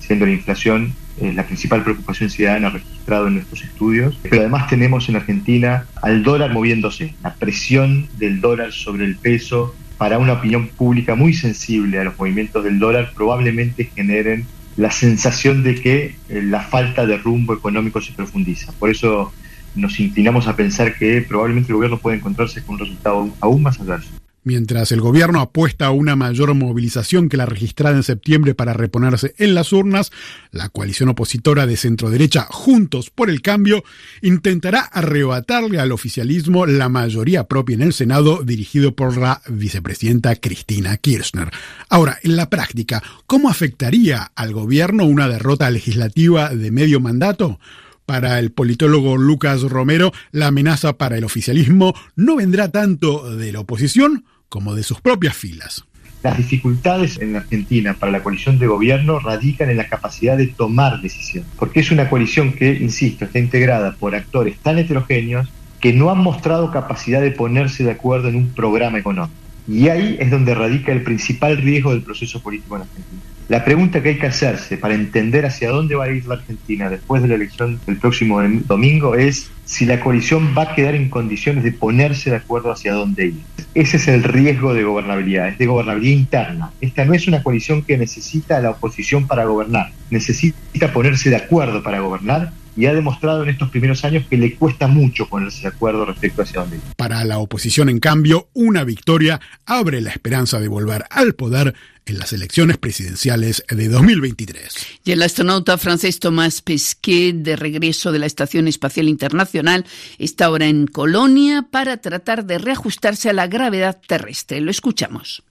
siendo 0.00 0.26
la 0.26 0.32
inflación 0.32 0.92
eh, 1.20 1.32
la 1.32 1.46
principal 1.46 1.84
preocupación 1.84 2.30
ciudadana 2.30 2.70
registrada 2.70 3.28
en 3.28 3.34
nuestros 3.34 3.62
estudios, 3.62 4.18
pero 4.20 4.40
además 4.40 4.66
tenemos 4.66 5.08
en 5.08 5.14
Argentina 5.14 5.86
al 6.02 6.24
dólar 6.24 6.52
moviéndose, 6.52 7.14
la 7.22 7.32
presión 7.34 8.08
del 8.18 8.40
dólar 8.40 8.72
sobre 8.72 9.04
el 9.04 9.14
peso 9.14 9.72
para 9.98 10.18
una 10.18 10.32
opinión 10.32 10.66
pública 10.66 11.14
muy 11.14 11.32
sensible 11.32 12.00
a 12.00 12.04
los 12.04 12.18
movimientos 12.18 12.64
del 12.64 12.80
dólar 12.80 13.12
probablemente 13.14 13.84
generen 13.94 14.46
la 14.76 14.90
sensación 14.90 15.62
de 15.62 15.76
que 15.76 16.16
eh, 16.28 16.42
la 16.42 16.62
falta 16.62 17.06
de 17.06 17.18
rumbo 17.18 17.54
económico 17.54 18.00
se 18.00 18.12
profundiza. 18.14 18.72
Por 18.72 18.90
eso 18.90 19.32
nos 19.76 20.00
inclinamos 20.00 20.48
a 20.48 20.56
pensar 20.56 20.96
que 20.96 21.22
probablemente 21.22 21.68
el 21.68 21.76
gobierno 21.76 21.98
puede 21.98 22.16
encontrarse 22.16 22.64
con 22.64 22.74
un 22.74 22.80
resultado 22.80 23.28
aún 23.40 23.62
más 23.62 23.78
adverso. 23.78 24.17
Mientras 24.48 24.92
el 24.92 25.02
gobierno 25.02 25.42
apuesta 25.42 25.84
a 25.84 25.90
una 25.90 26.16
mayor 26.16 26.54
movilización 26.54 27.28
que 27.28 27.36
la 27.36 27.44
registrada 27.44 27.94
en 27.94 28.02
septiembre 28.02 28.54
para 28.54 28.72
reponerse 28.72 29.34
en 29.36 29.54
las 29.54 29.74
urnas, 29.74 30.10
la 30.52 30.70
coalición 30.70 31.10
opositora 31.10 31.66
de 31.66 31.76
centro-derecha 31.76 32.46
Juntos 32.48 33.10
por 33.10 33.28
el 33.28 33.42
Cambio 33.42 33.84
intentará 34.22 34.80
arrebatarle 34.80 35.80
al 35.80 35.92
oficialismo 35.92 36.64
la 36.64 36.88
mayoría 36.88 37.44
propia 37.44 37.74
en 37.74 37.82
el 37.82 37.92
Senado 37.92 38.42
dirigido 38.42 38.96
por 38.96 39.18
la 39.18 39.42
vicepresidenta 39.48 40.34
Cristina 40.36 40.96
Kirchner. 40.96 41.50
Ahora, 41.90 42.16
en 42.22 42.36
la 42.36 42.48
práctica, 42.48 43.02
¿cómo 43.26 43.50
afectaría 43.50 44.32
al 44.34 44.54
gobierno 44.54 45.04
una 45.04 45.28
derrota 45.28 45.70
legislativa 45.70 46.54
de 46.54 46.70
medio 46.70 47.00
mandato? 47.00 47.60
Para 48.06 48.38
el 48.38 48.50
politólogo 48.50 49.18
Lucas 49.18 49.60
Romero, 49.60 50.10
la 50.32 50.46
amenaza 50.46 50.94
para 50.94 51.18
el 51.18 51.24
oficialismo 51.24 51.94
no 52.16 52.36
vendrá 52.36 52.70
tanto 52.70 53.36
de 53.36 53.52
la 53.52 53.60
oposición 53.60 54.24
como 54.48 54.74
de 54.74 54.82
sus 54.82 55.00
propias 55.00 55.36
filas. 55.36 55.84
Las 56.22 56.36
dificultades 56.36 57.18
en 57.20 57.36
Argentina 57.36 57.94
para 57.94 58.10
la 58.10 58.22
coalición 58.22 58.58
de 58.58 58.66
gobierno 58.66 59.20
radican 59.20 59.70
en 59.70 59.76
la 59.76 59.86
capacidad 59.86 60.36
de 60.36 60.48
tomar 60.48 61.00
decisiones, 61.00 61.48
porque 61.56 61.80
es 61.80 61.92
una 61.92 62.10
coalición 62.10 62.52
que, 62.52 62.72
insisto, 62.72 63.24
está 63.24 63.38
integrada 63.38 63.94
por 63.94 64.16
actores 64.16 64.58
tan 64.58 64.78
heterogéneos 64.78 65.48
que 65.80 65.92
no 65.92 66.10
han 66.10 66.18
mostrado 66.18 66.72
capacidad 66.72 67.20
de 67.20 67.30
ponerse 67.30 67.84
de 67.84 67.92
acuerdo 67.92 68.28
en 68.28 68.34
un 68.34 68.48
programa 68.48 68.98
económico. 68.98 69.38
Y 69.68 69.88
ahí 69.88 70.16
es 70.18 70.30
donde 70.30 70.54
radica 70.54 70.92
el 70.92 71.02
principal 71.02 71.56
riesgo 71.58 71.92
del 71.92 72.02
proceso 72.02 72.40
político 72.40 72.76
en 72.76 72.82
Argentina. 72.82 73.22
La 73.48 73.64
pregunta 73.64 74.02
que 74.02 74.10
hay 74.10 74.18
que 74.18 74.26
hacerse 74.26 74.76
para 74.76 74.92
entender 74.92 75.46
hacia 75.46 75.70
dónde 75.70 75.94
va 75.94 76.04
a 76.04 76.10
ir 76.10 76.26
la 76.26 76.34
Argentina 76.34 76.90
después 76.90 77.22
de 77.22 77.28
la 77.28 77.34
elección 77.36 77.80
del 77.86 77.96
próximo 77.96 78.42
domingo 78.42 79.14
es 79.14 79.50
si 79.64 79.86
la 79.86 80.00
coalición 80.00 80.54
va 80.56 80.64
a 80.64 80.74
quedar 80.74 80.94
en 80.94 81.08
condiciones 81.08 81.64
de 81.64 81.72
ponerse 81.72 82.28
de 82.28 82.36
acuerdo 82.36 82.70
hacia 82.70 82.92
dónde 82.92 83.28
ir. 83.28 83.40
Ese 83.72 83.96
es 83.96 84.06
el 84.06 84.22
riesgo 84.22 84.74
de 84.74 84.82
gobernabilidad, 84.82 85.48
es 85.48 85.56
de 85.56 85.64
gobernabilidad 85.64 86.18
interna. 86.18 86.72
Esta 86.82 87.06
no 87.06 87.14
es 87.14 87.26
una 87.26 87.42
coalición 87.42 87.80
que 87.80 87.96
necesita 87.96 88.58
a 88.58 88.60
la 88.60 88.70
oposición 88.70 89.26
para 89.26 89.46
gobernar, 89.46 89.92
necesita 90.10 90.92
ponerse 90.92 91.30
de 91.30 91.36
acuerdo 91.36 91.82
para 91.82 92.00
gobernar 92.00 92.52
y 92.78 92.86
ha 92.86 92.94
demostrado 92.94 93.42
en 93.42 93.48
estos 93.48 93.70
primeros 93.70 94.04
años 94.04 94.24
que 94.30 94.36
le 94.36 94.54
cuesta 94.54 94.86
mucho 94.86 95.26
ponerse 95.26 95.62
de 95.62 95.68
acuerdo 95.68 96.04
respecto 96.04 96.42
a 96.42 96.44
hacia 96.44 96.60
dónde 96.60 96.76
ir. 96.76 96.82
Para 96.96 97.24
la 97.24 97.38
oposición, 97.38 97.88
en 97.88 97.98
cambio, 97.98 98.48
una 98.54 98.84
victoria 98.84 99.40
abre 99.66 100.00
la 100.00 100.10
esperanza 100.10 100.60
de 100.60 100.68
volver 100.68 101.04
al 101.10 101.34
poder 101.34 101.74
en 102.08 102.18
las 102.18 102.32
elecciones 102.32 102.78
presidenciales 102.78 103.64
de 103.68 103.88
2023. 103.88 104.74
Y 105.04 105.12
el 105.12 105.22
astronauta 105.22 105.78
francés 105.78 106.18
Thomas 106.18 106.62
Pesquet, 106.62 107.34
de 107.34 107.56
regreso 107.56 108.12
de 108.12 108.18
la 108.18 108.26
Estación 108.26 108.68
Espacial 108.68 109.08
Internacional, 109.08 109.84
está 110.18 110.46
ahora 110.46 110.66
en 110.66 110.86
Colonia 110.86 111.66
para 111.70 111.98
tratar 111.98 112.46
de 112.46 112.58
reajustarse 112.58 113.28
a 113.28 113.32
la 113.32 113.46
gravedad 113.46 113.98
terrestre. 114.06 114.60
Lo 114.60 114.70
escuchamos. 114.70 115.42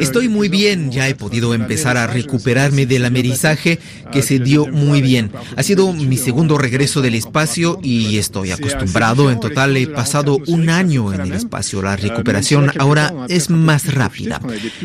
Estoy 0.00 0.28
muy 0.28 0.48
bien, 0.48 0.90
ya 0.90 1.08
he 1.08 1.14
podido 1.14 1.54
empezar 1.54 1.96
a 1.96 2.06
recuperarme 2.06 2.86
del 2.86 3.04
amerizaje 3.04 3.78
que 4.12 4.22
se 4.22 4.38
dio 4.38 4.66
muy 4.66 5.02
bien. 5.02 5.30
Ha 5.56 5.62
sido 5.62 5.92
mi 5.92 6.18
segundo 6.18 6.58
regreso 6.58 7.00
del 7.00 7.14
espacio 7.14 7.78
y 7.82 8.18
estoy 8.18 8.50
acostumbrado. 8.50 9.30
En 9.30 9.40
total 9.40 9.76
he 9.76 9.86
pasado 9.86 10.38
un 10.46 10.68
año 10.68 11.12
en 11.14 11.22
el 11.22 11.32
espacio. 11.32 11.80
La 11.80 11.96
recuperación 11.96 12.70
ahora 12.78 13.12
es 13.28 13.48
más 13.48 13.94
rápida. 13.94 14.40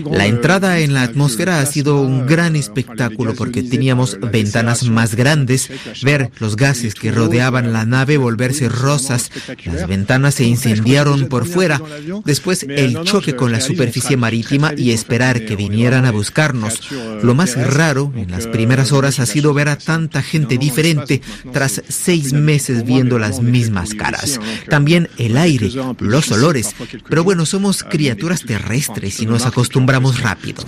La 0.10 0.28
entrada 0.28 0.80
en 0.80 0.94
la 0.94 1.04
atmósfera 1.04 1.60
ha 1.60 1.66
sido 1.66 2.02
un 2.02 2.26
gran 2.26 2.56
espectáculo 2.56 3.36
porque 3.36 3.64
teníamos 3.64 4.18
ventanas 4.32 4.84
más 4.90 5.16
grandes, 5.16 5.70
ver 6.04 6.32
los 6.40 6.56
gases 6.56 6.96
que 6.96 7.12
rodeaban 7.12 7.74
la 7.74 7.86
nave 7.86 8.18
volverse 8.18 8.70
rosas, 8.70 9.32
las 9.66 9.88
ventanas 9.88 10.36
se 10.36 10.46
incendiaron 10.46 11.28
por 11.28 11.46
fuera, 11.46 11.82
después 12.24 12.64
el 12.64 13.02
choque 13.04 13.36
con 13.36 13.52
la 13.52 13.60
superficie 13.60 14.18
marítima 14.18 14.74
y 14.78 14.92
esperar 14.92 15.46
que 15.46 15.56
vinieran 15.56 16.06
a 16.06 16.12
buscarnos. 16.12 16.80
Lo 17.22 17.36
más 17.36 17.56
raro 17.56 18.14
en 18.16 18.32
las 18.32 18.48
primeras 18.48 18.92
horas 18.92 19.20
ha 19.20 19.26
sido 19.26 19.54
ver 19.54 19.68
a 19.68 19.78
tanta 19.78 20.22
gente 20.22 20.58
diferente 20.62 21.22
tras 21.52 21.84
seis 21.90 22.32
meses 22.32 22.86
viendo 22.86 23.20
las 23.20 23.42
mismas 23.42 23.94
caras. 23.94 24.40
También 24.70 25.10
el 25.18 25.36
aire, 25.36 25.70
los 26.00 26.32
olores, 26.32 26.74
pero 27.10 27.26
bueno, 27.26 27.46
somos 27.46 27.84
criaturas 27.84 28.46
terrestres 28.46 29.20
y 29.20 29.26
nos 29.26 29.46
acostumbramos 29.46 30.22
rápido. 30.22 30.64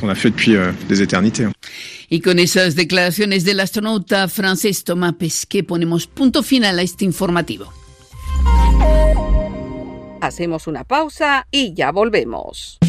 Y 2.09 2.21
con 2.21 2.39
esas 2.39 2.75
declaraciones 2.75 3.45
del 3.45 3.59
astronauta 3.61 4.27
francés 4.27 4.83
Thomas 4.83 5.13
Pesquet 5.13 5.65
ponemos 5.65 6.07
punto 6.07 6.43
final 6.43 6.79
a 6.79 6.81
este 6.81 7.05
informativo. 7.05 7.71
Hacemos 10.21 10.67
una 10.67 10.83
pausa 10.83 11.47
y 11.51 11.73
ya 11.73 11.91
volvemos. 11.91 12.79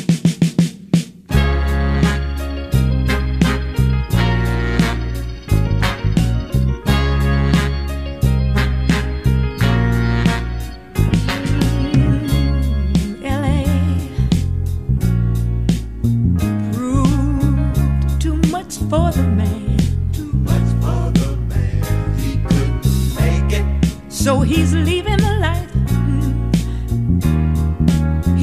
For 18.90 19.10
the 19.12 19.22
man. 19.22 19.78
Too 20.12 20.32
much 20.48 20.68
for 20.82 21.10
the 21.18 21.36
man. 21.50 22.18
He 22.18 22.36
couldn't 22.48 22.84
make 23.20 23.52
it. 23.60 23.66
So 24.08 24.40
he's 24.40 24.72
leaving 24.74 25.18
the 25.18 25.38
life 25.40 25.74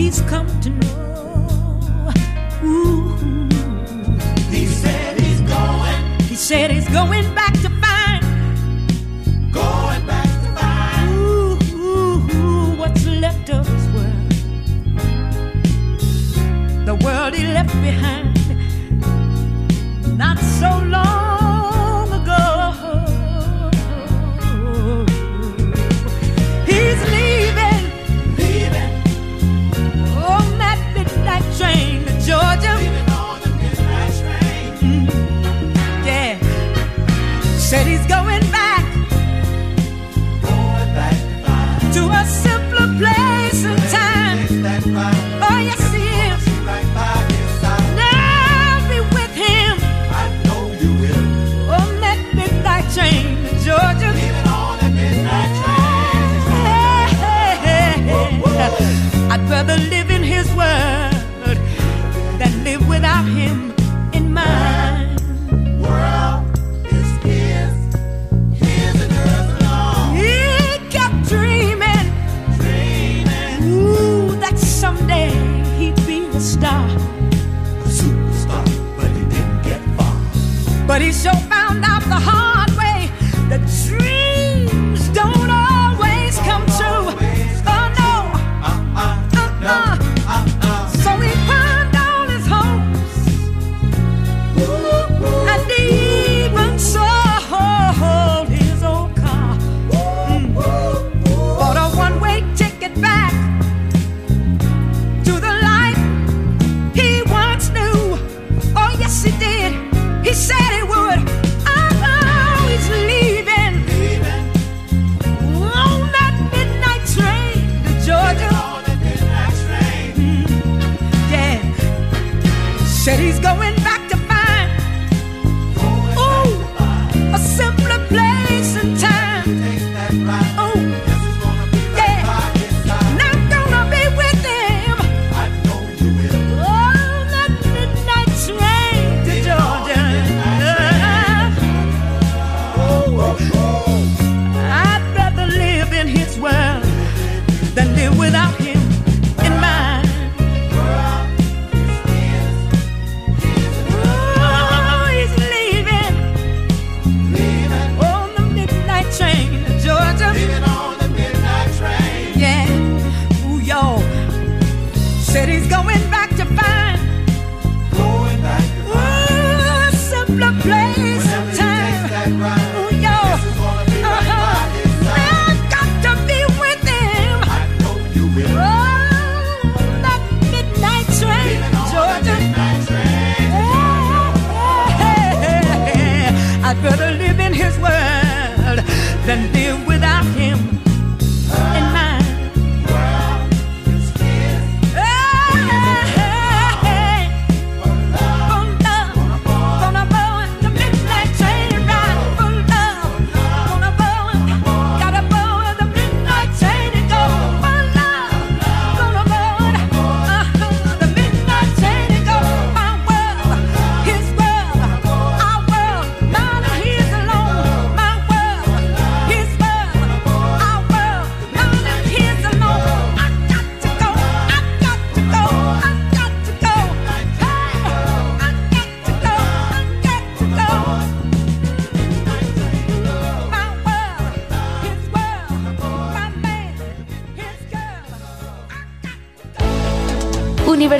he's 0.01 0.21
come 0.21 0.47
to 0.61 0.69
know. 0.69 2.11
Ooh. 2.63 3.15
He 4.49 4.65
said 4.65 5.19
he's 5.19 5.41
going. 5.41 6.19
He 6.21 6.35
said 6.35 6.71
he's 6.71 6.89
going 6.89 7.27
back 7.35 7.40
rather 59.51 59.75
live. 59.75 60.00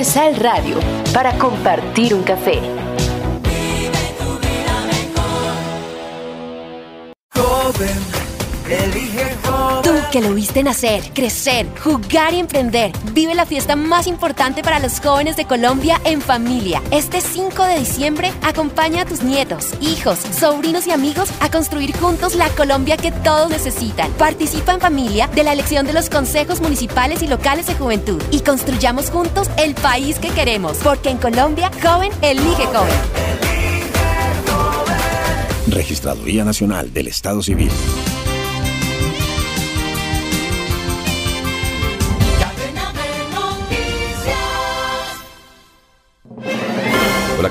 Universal 0.02 0.34
Radio, 0.40 0.80
para 1.12 1.38
compartir 1.38 2.12
un 2.12 2.24
café. 2.24 2.81
Que 10.12 10.20
lo 10.20 10.34
viste 10.34 10.62
nacer, 10.62 11.02
crecer, 11.14 11.66
jugar 11.82 12.34
y 12.34 12.38
emprender. 12.38 12.92
Vive 13.14 13.34
la 13.34 13.46
fiesta 13.46 13.76
más 13.76 14.06
importante 14.06 14.62
para 14.62 14.78
los 14.78 15.00
jóvenes 15.00 15.36
de 15.36 15.46
Colombia 15.46 15.98
en 16.04 16.20
familia. 16.20 16.82
Este 16.90 17.22
5 17.22 17.64
de 17.64 17.78
diciembre 17.78 18.30
acompaña 18.42 19.02
a 19.02 19.04
tus 19.06 19.22
nietos, 19.22 19.70
hijos, 19.80 20.18
sobrinos 20.38 20.86
y 20.86 20.90
amigos 20.90 21.30
a 21.40 21.50
construir 21.50 21.96
juntos 21.96 22.34
la 22.34 22.50
Colombia 22.50 22.98
que 22.98 23.10
todos 23.10 23.48
necesitan. 23.48 24.12
Participa 24.12 24.74
en 24.74 24.80
familia 24.80 25.28
de 25.28 25.44
la 25.44 25.54
elección 25.54 25.86
de 25.86 25.94
los 25.94 26.10
consejos 26.10 26.60
municipales 26.60 27.22
y 27.22 27.26
locales 27.26 27.66
de 27.66 27.74
juventud 27.74 28.22
y 28.30 28.40
construyamos 28.40 29.10
juntos 29.10 29.48
el 29.56 29.74
país 29.74 30.18
que 30.18 30.28
queremos. 30.28 30.76
Porque 30.84 31.08
en 31.08 31.16
Colombia, 31.16 31.70
joven 31.82 32.12
elige 32.20 32.66
joven. 32.66 33.00
Registraduría 35.68 36.44
Nacional 36.44 36.92
del 36.92 37.08
Estado 37.08 37.42
Civil. 37.42 37.70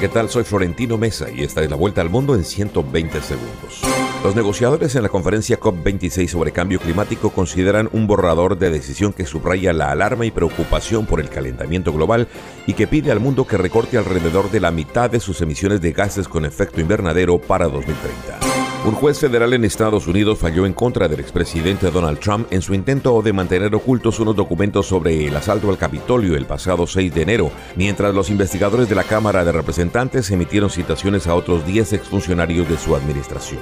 ¿Qué 0.02 0.10
tal? 0.10 0.32
Soy 0.32 0.44
Florentino 0.44 0.98
Mesa 0.98 1.30
y 1.30 1.44
esta 1.44 1.62
es 1.62 1.70
la 1.70 1.76
vuelta 1.76 2.02
al 2.02 2.10
mundo 2.10 2.34
en 2.34 2.44
120 2.44 3.22
segundos. 3.22 3.82
Los 4.24 4.36
negociadores 4.36 4.96
en 4.96 5.04
la 5.04 5.10
conferencia 5.10 5.60
COP26 5.60 6.28
sobre 6.28 6.52
cambio 6.52 6.80
climático 6.80 7.30
consideran 7.30 7.88
un 7.94 8.08
borrador 8.08 8.58
de 8.58 8.72
decisión 8.72 9.14
que 9.14 9.28
subraya 9.28 9.74
la 9.74 9.92
alarma 9.92 10.26
y 10.26 10.32
preocupación 10.32 11.06
por 11.06 11.20
el 11.20 11.30
calentamiento 11.30 11.94
global 11.94 12.28
y 12.66 12.74
que 12.74 12.88
pide 12.88 13.12
al 13.12 13.20
mundo 13.20 13.46
que 13.46 13.58
recorte 13.58 14.00
alrededor 14.00 14.50
de 14.50 14.60
la 14.60 14.72
mitad 14.72 15.08
de 15.08 15.20
sus 15.20 15.40
emisiones 15.42 15.82
de 15.82 15.92
gases 15.92 16.28
con 16.28 16.46
efecto 16.46 16.82
invernadero 16.82 17.40
para 17.40 17.68
2030. 17.68 18.51
Un 18.84 18.94
juez 18.94 19.20
federal 19.20 19.54
en 19.54 19.63
Estados 19.63 20.08
Unidos 20.08 20.39
falló 20.39 20.65
en 20.65 20.74
contra 20.74 21.08
del 21.08 21.20
expresidente 21.20 21.91
Donald 21.91 22.17
Trump 22.17 22.48
en 22.50 22.63
su 22.63 22.74
intento 22.74 23.22
de 23.22 23.32
mantener 23.32 23.76
ocultos 23.76 24.20
unos 24.20 24.36
documentos 24.36 24.88
sobre 24.88 25.28
el 25.28 25.36
asalto 25.36 25.70
al 25.70 25.78
Capitolio 25.78 26.36
el 26.36 26.48
pasado 26.48 26.88
6 26.88 27.13
de 27.13 27.22
enero, 27.22 27.52
mientras 27.76 28.15
los 28.15 28.32
investigadores 28.32 28.89
de 28.89 28.96
la 28.96 29.04
Cámara 29.04 29.46
de 29.46 29.52
Representantes 29.52 30.32
emitieron 30.32 30.72
citaciones 30.72 31.28
a 31.28 31.36
otros 31.36 31.63
10 31.63 31.94
exfuncionarios 31.94 32.67
de 32.67 32.78
su 32.80 32.96
administración. 32.96 33.62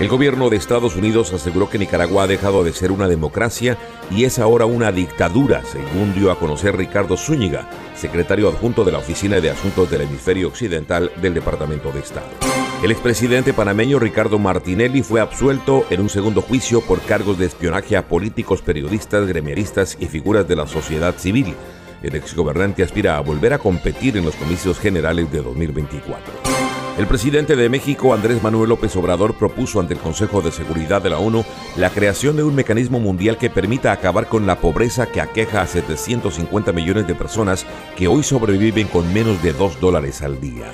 El 0.00 0.08
gobierno 0.08 0.48
de 0.48 0.56
Estados 0.56 0.96
Unidos 0.96 1.34
aseguró 1.34 1.68
que 1.68 1.78
Nicaragua 1.78 2.22
ha 2.22 2.26
dejado 2.26 2.64
de 2.64 2.72
ser 2.72 2.90
una 2.90 3.06
democracia 3.06 3.76
y 4.10 4.24
es 4.24 4.38
ahora 4.38 4.64
una 4.64 4.92
dictadura, 4.92 5.62
según 5.66 6.14
dio 6.14 6.32
a 6.32 6.38
conocer 6.38 6.74
Ricardo 6.74 7.18
Zúñiga, 7.18 7.68
secretario 7.94 8.48
adjunto 8.48 8.82
de 8.82 8.92
la 8.92 8.98
Oficina 8.98 9.40
de 9.40 9.50
Asuntos 9.50 9.90
del 9.90 10.00
Hemisferio 10.00 10.48
Occidental 10.48 11.12
del 11.20 11.34
Departamento 11.34 11.92
de 11.92 12.00
Estado. 12.00 12.63
El 12.84 12.90
expresidente 12.90 13.54
panameño 13.54 13.98
Ricardo 13.98 14.38
Martinelli 14.38 15.02
fue 15.02 15.22
absuelto 15.22 15.86
en 15.88 16.02
un 16.02 16.10
segundo 16.10 16.42
juicio 16.42 16.82
por 16.82 17.00
cargos 17.00 17.38
de 17.38 17.46
espionaje 17.46 17.96
a 17.96 18.08
políticos, 18.08 18.60
periodistas, 18.60 19.26
gremiaristas 19.26 19.96
y 19.98 20.04
figuras 20.04 20.46
de 20.46 20.56
la 20.56 20.66
sociedad 20.66 21.14
civil. 21.16 21.54
El 22.02 22.14
exgobernante 22.14 22.82
aspira 22.82 23.16
a 23.16 23.20
volver 23.20 23.54
a 23.54 23.58
competir 23.58 24.18
en 24.18 24.26
los 24.26 24.34
comicios 24.34 24.78
generales 24.78 25.32
de 25.32 25.40
2024. 25.40 26.53
El 26.96 27.08
presidente 27.08 27.56
de 27.56 27.68
México, 27.68 28.14
Andrés 28.14 28.40
Manuel 28.40 28.68
López 28.68 28.94
Obrador, 28.94 29.34
propuso 29.34 29.80
ante 29.80 29.94
el 29.94 30.00
Consejo 30.00 30.42
de 30.42 30.52
Seguridad 30.52 31.02
de 31.02 31.10
la 31.10 31.18
ONU 31.18 31.44
la 31.76 31.90
creación 31.90 32.36
de 32.36 32.44
un 32.44 32.54
mecanismo 32.54 33.00
mundial 33.00 33.36
que 33.36 33.50
permita 33.50 33.90
acabar 33.90 34.28
con 34.28 34.46
la 34.46 34.60
pobreza 34.60 35.06
que 35.06 35.20
aqueja 35.20 35.60
a 35.60 35.66
750 35.66 36.72
millones 36.72 37.08
de 37.08 37.16
personas 37.16 37.66
que 37.96 38.06
hoy 38.06 38.22
sobreviven 38.22 38.86
con 38.86 39.12
menos 39.12 39.42
de 39.42 39.52
2 39.52 39.80
dólares 39.80 40.22
al 40.22 40.40
día. 40.40 40.70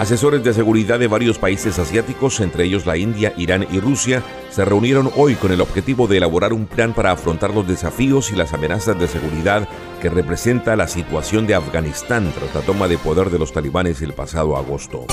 Asesores 0.00 0.42
de 0.42 0.54
seguridad 0.54 0.98
de 0.98 1.06
varios 1.06 1.38
países 1.38 1.78
asiáticos, 1.78 2.40
entre 2.40 2.64
ellos 2.64 2.84
la 2.84 2.96
India, 2.96 3.32
Irán 3.36 3.64
y 3.70 3.78
Rusia, 3.78 4.24
se 4.50 4.64
reunieron 4.64 5.10
hoy 5.16 5.34
con 5.36 5.52
el 5.52 5.60
objetivo 5.60 6.06
de 6.06 6.18
elaborar 6.18 6.52
un 6.52 6.66
plan 6.66 6.92
para 6.92 7.12
afrontar 7.12 7.54
los 7.54 7.66
desafíos 7.66 8.32
y 8.32 8.36
las 8.36 8.52
amenazas 8.52 8.98
de 8.98 9.06
seguridad 9.06 9.68
que 10.02 10.10
representa 10.10 10.76
la 10.76 10.88
situación 10.88 11.46
de 11.46 11.54
Afganistán 11.54 12.32
tras 12.36 12.54
la 12.54 12.60
toma 12.62 12.88
de 12.88 12.98
poder 12.98 13.30
de 13.30 13.38
los 13.38 13.52
talibanes 13.52 14.02
el 14.02 14.12
pasado 14.12 14.56
agosto. 14.56 15.06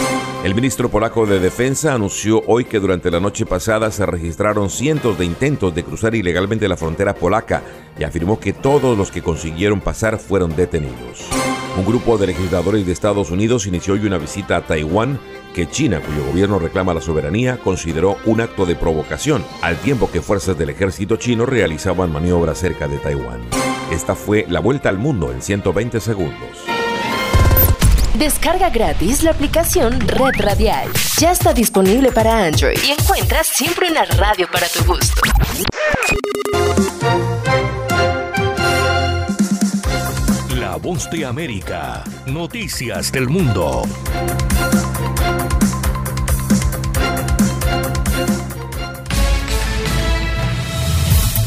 El 0.44 0.56
ministro 0.56 0.90
polaco 0.90 1.26
de 1.26 1.40
Defensa 1.40 1.94
anunció 1.94 2.42
hoy 2.48 2.66
que 2.66 2.80
durante 2.80 3.12
la 3.12 3.20
noche 3.20 3.46
pasada 3.46 3.92
se 3.92 4.06
registraron 4.06 4.70
cientos 4.70 5.18
de 5.18 5.26
intentos 5.26 5.74
de 5.76 5.84
cruzar 5.84 6.16
ilegalmente 6.16 6.68
la 6.68 6.78
frontera 6.78 7.14
polaca 7.14 7.64
y 8.00 8.04
afirmó 8.04 8.40
que 8.40 8.54
todos 8.54 8.98
los 8.98 9.12
que 9.12 9.22
consiguieron 9.22 9.82
pasar 9.82 10.18
fueron 10.20 10.56
detenidos. 10.56 11.28
Un 11.78 11.86
grupo 11.86 12.18
de 12.18 12.28
legisladores 12.28 12.86
de 12.86 12.92
Estados 12.92 13.30
Unidos 13.30 13.68
inició 13.68 13.94
hoy 13.94 14.06
una 14.06 14.18
visita 14.18 14.58
a 14.58 14.62
Taiwán 14.62 15.20
que 15.58 15.68
China, 15.68 16.00
cuyo 16.02 16.24
gobierno 16.24 16.60
reclama 16.60 16.94
la 16.94 17.02
soberanía, 17.02 17.58
consideró 17.58 18.18
un 18.26 18.42
acto 18.42 18.68
de 18.68 18.76
provocación, 18.76 19.44
al 19.64 19.76
tiempo 19.78 20.12
que 20.12 20.22
fuerzas 20.22 20.56
del 20.56 20.70
ejército 20.70 21.16
chino 21.16 21.48
realizaban 21.48 22.14
maniobras 22.14 22.60
cerca 22.60 22.88
de 22.88 23.00
Taiwán. 23.00 23.42
Esta 23.90 24.14
fue 24.14 24.46
la 24.50 24.60
vuelta 24.60 24.90
al 24.90 25.00
mundo 25.00 25.32
en 25.32 25.42
120 25.42 26.00
segundos. 26.00 26.64
Descarga 28.20 28.70
gratis 28.70 29.24
la 29.24 29.32
aplicación 29.32 30.00
Red 30.02 30.36
Radial. 30.38 30.90
Ya 31.18 31.32
está 31.32 31.54
disponible 31.54 32.12
para 32.12 32.46
Android 32.46 32.78
y 32.88 32.92
encuentras 32.92 33.48
siempre 33.48 33.90
una 33.90 34.06
radio 34.06 34.48
para 34.52 34.68
tu 34.68 34.84
gusto. 34.86 35.22
La 40.56 40.76
voz 40.76 41.10
de 41.10 41.26
América. 41.26 42.04
Noticias 42.28 43.12
del 43.12 43.28
mundo. 43.28 43.82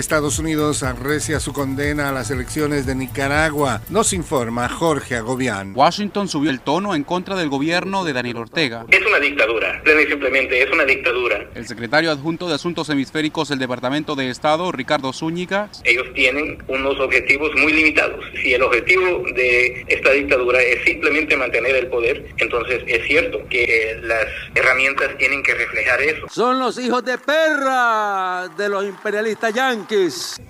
Estados 0.00 0.38
Unidos 0.38 0.82
arrecia 0.82 1.40
su 1.40 1.52
condena 1.52 2.08
a 2.08 2.12
las 2.12 2.30
elecciones 2.30 2.86
de 2.86 2.94
Nicaragua. 2.94 3.82
Nos 3.90 4.14
informa 4.14 4.66
Jorge 4.66 5.14
Agobián. 5.14 5.74
Washington 5.76 6.26
subió 6.26 6.50
el 6.50 6.60
tono 6.60 6.94
en 6.94 7.04
contra 7.04 7.36
del 7.36 7.50
gobierno 7.50 8.02
de 8.02 8.14
Daniel 8.14 8.38
Ortega. 8.38 8.86
Es 8.90 9.04
una 9.04 9.18
dictadura, 9.20 9.78
plena 9.84 10.00
y 10.00 10.06
simplemente 10.06 10.62
es 10.62 10.70
una 10.72 10.86
dictadura. 10.86 11.46
El 11.54 11.66
secretario 11.66 12.10
adjunto 12.10 12.48
de 12.48 12.54
Asuntos 12.54 12.88
Hemisféricos 12.88 13.50
del 13.50 13.58
Departamento 13.58 14.16
de 14.16 14.30
Estado, 14.30 14.72
Ricardo 14.72 15.12
Zúñiga. 15.12 15.68
Ellos 15.84 16.06
tienen 16.14 16.56
unos 16.66 16.98
objetivos 16.98 17.50
muy 17.56 17.74
limitados. 17.74 18.24
Si 18.42 18.54
el 18.54 18.62
objetivo 18.62 19.22
de 19.36 19.84
esta 19.86 20.12
dictadura 20.12 20.62
es 20.62 20.82
simplemente 20.82 21.36
mantener 21.36 21.76
el 21.76 21.88
poder, 21.88 22.24
entonces 22.38 22.82
es 22.86 23.06
cierto 23.06 23.38
que 23.50 23.98
las 24.02 24.24
herramientas 24.54 25.10
tienen 25.18 25.42
que 25.42 25.54
reflejar 25.54 26.00
eso. 26.00 26.26
Son 26.30 26.58
los 26.58 26.78
hijos 26.78 27.04
de 27.04 27.18
perra 27.18 28.48
de 28.56 28.68
los 28.70 28.86
imperialistas 28.86 29.52
yanquis. 29.52 29.89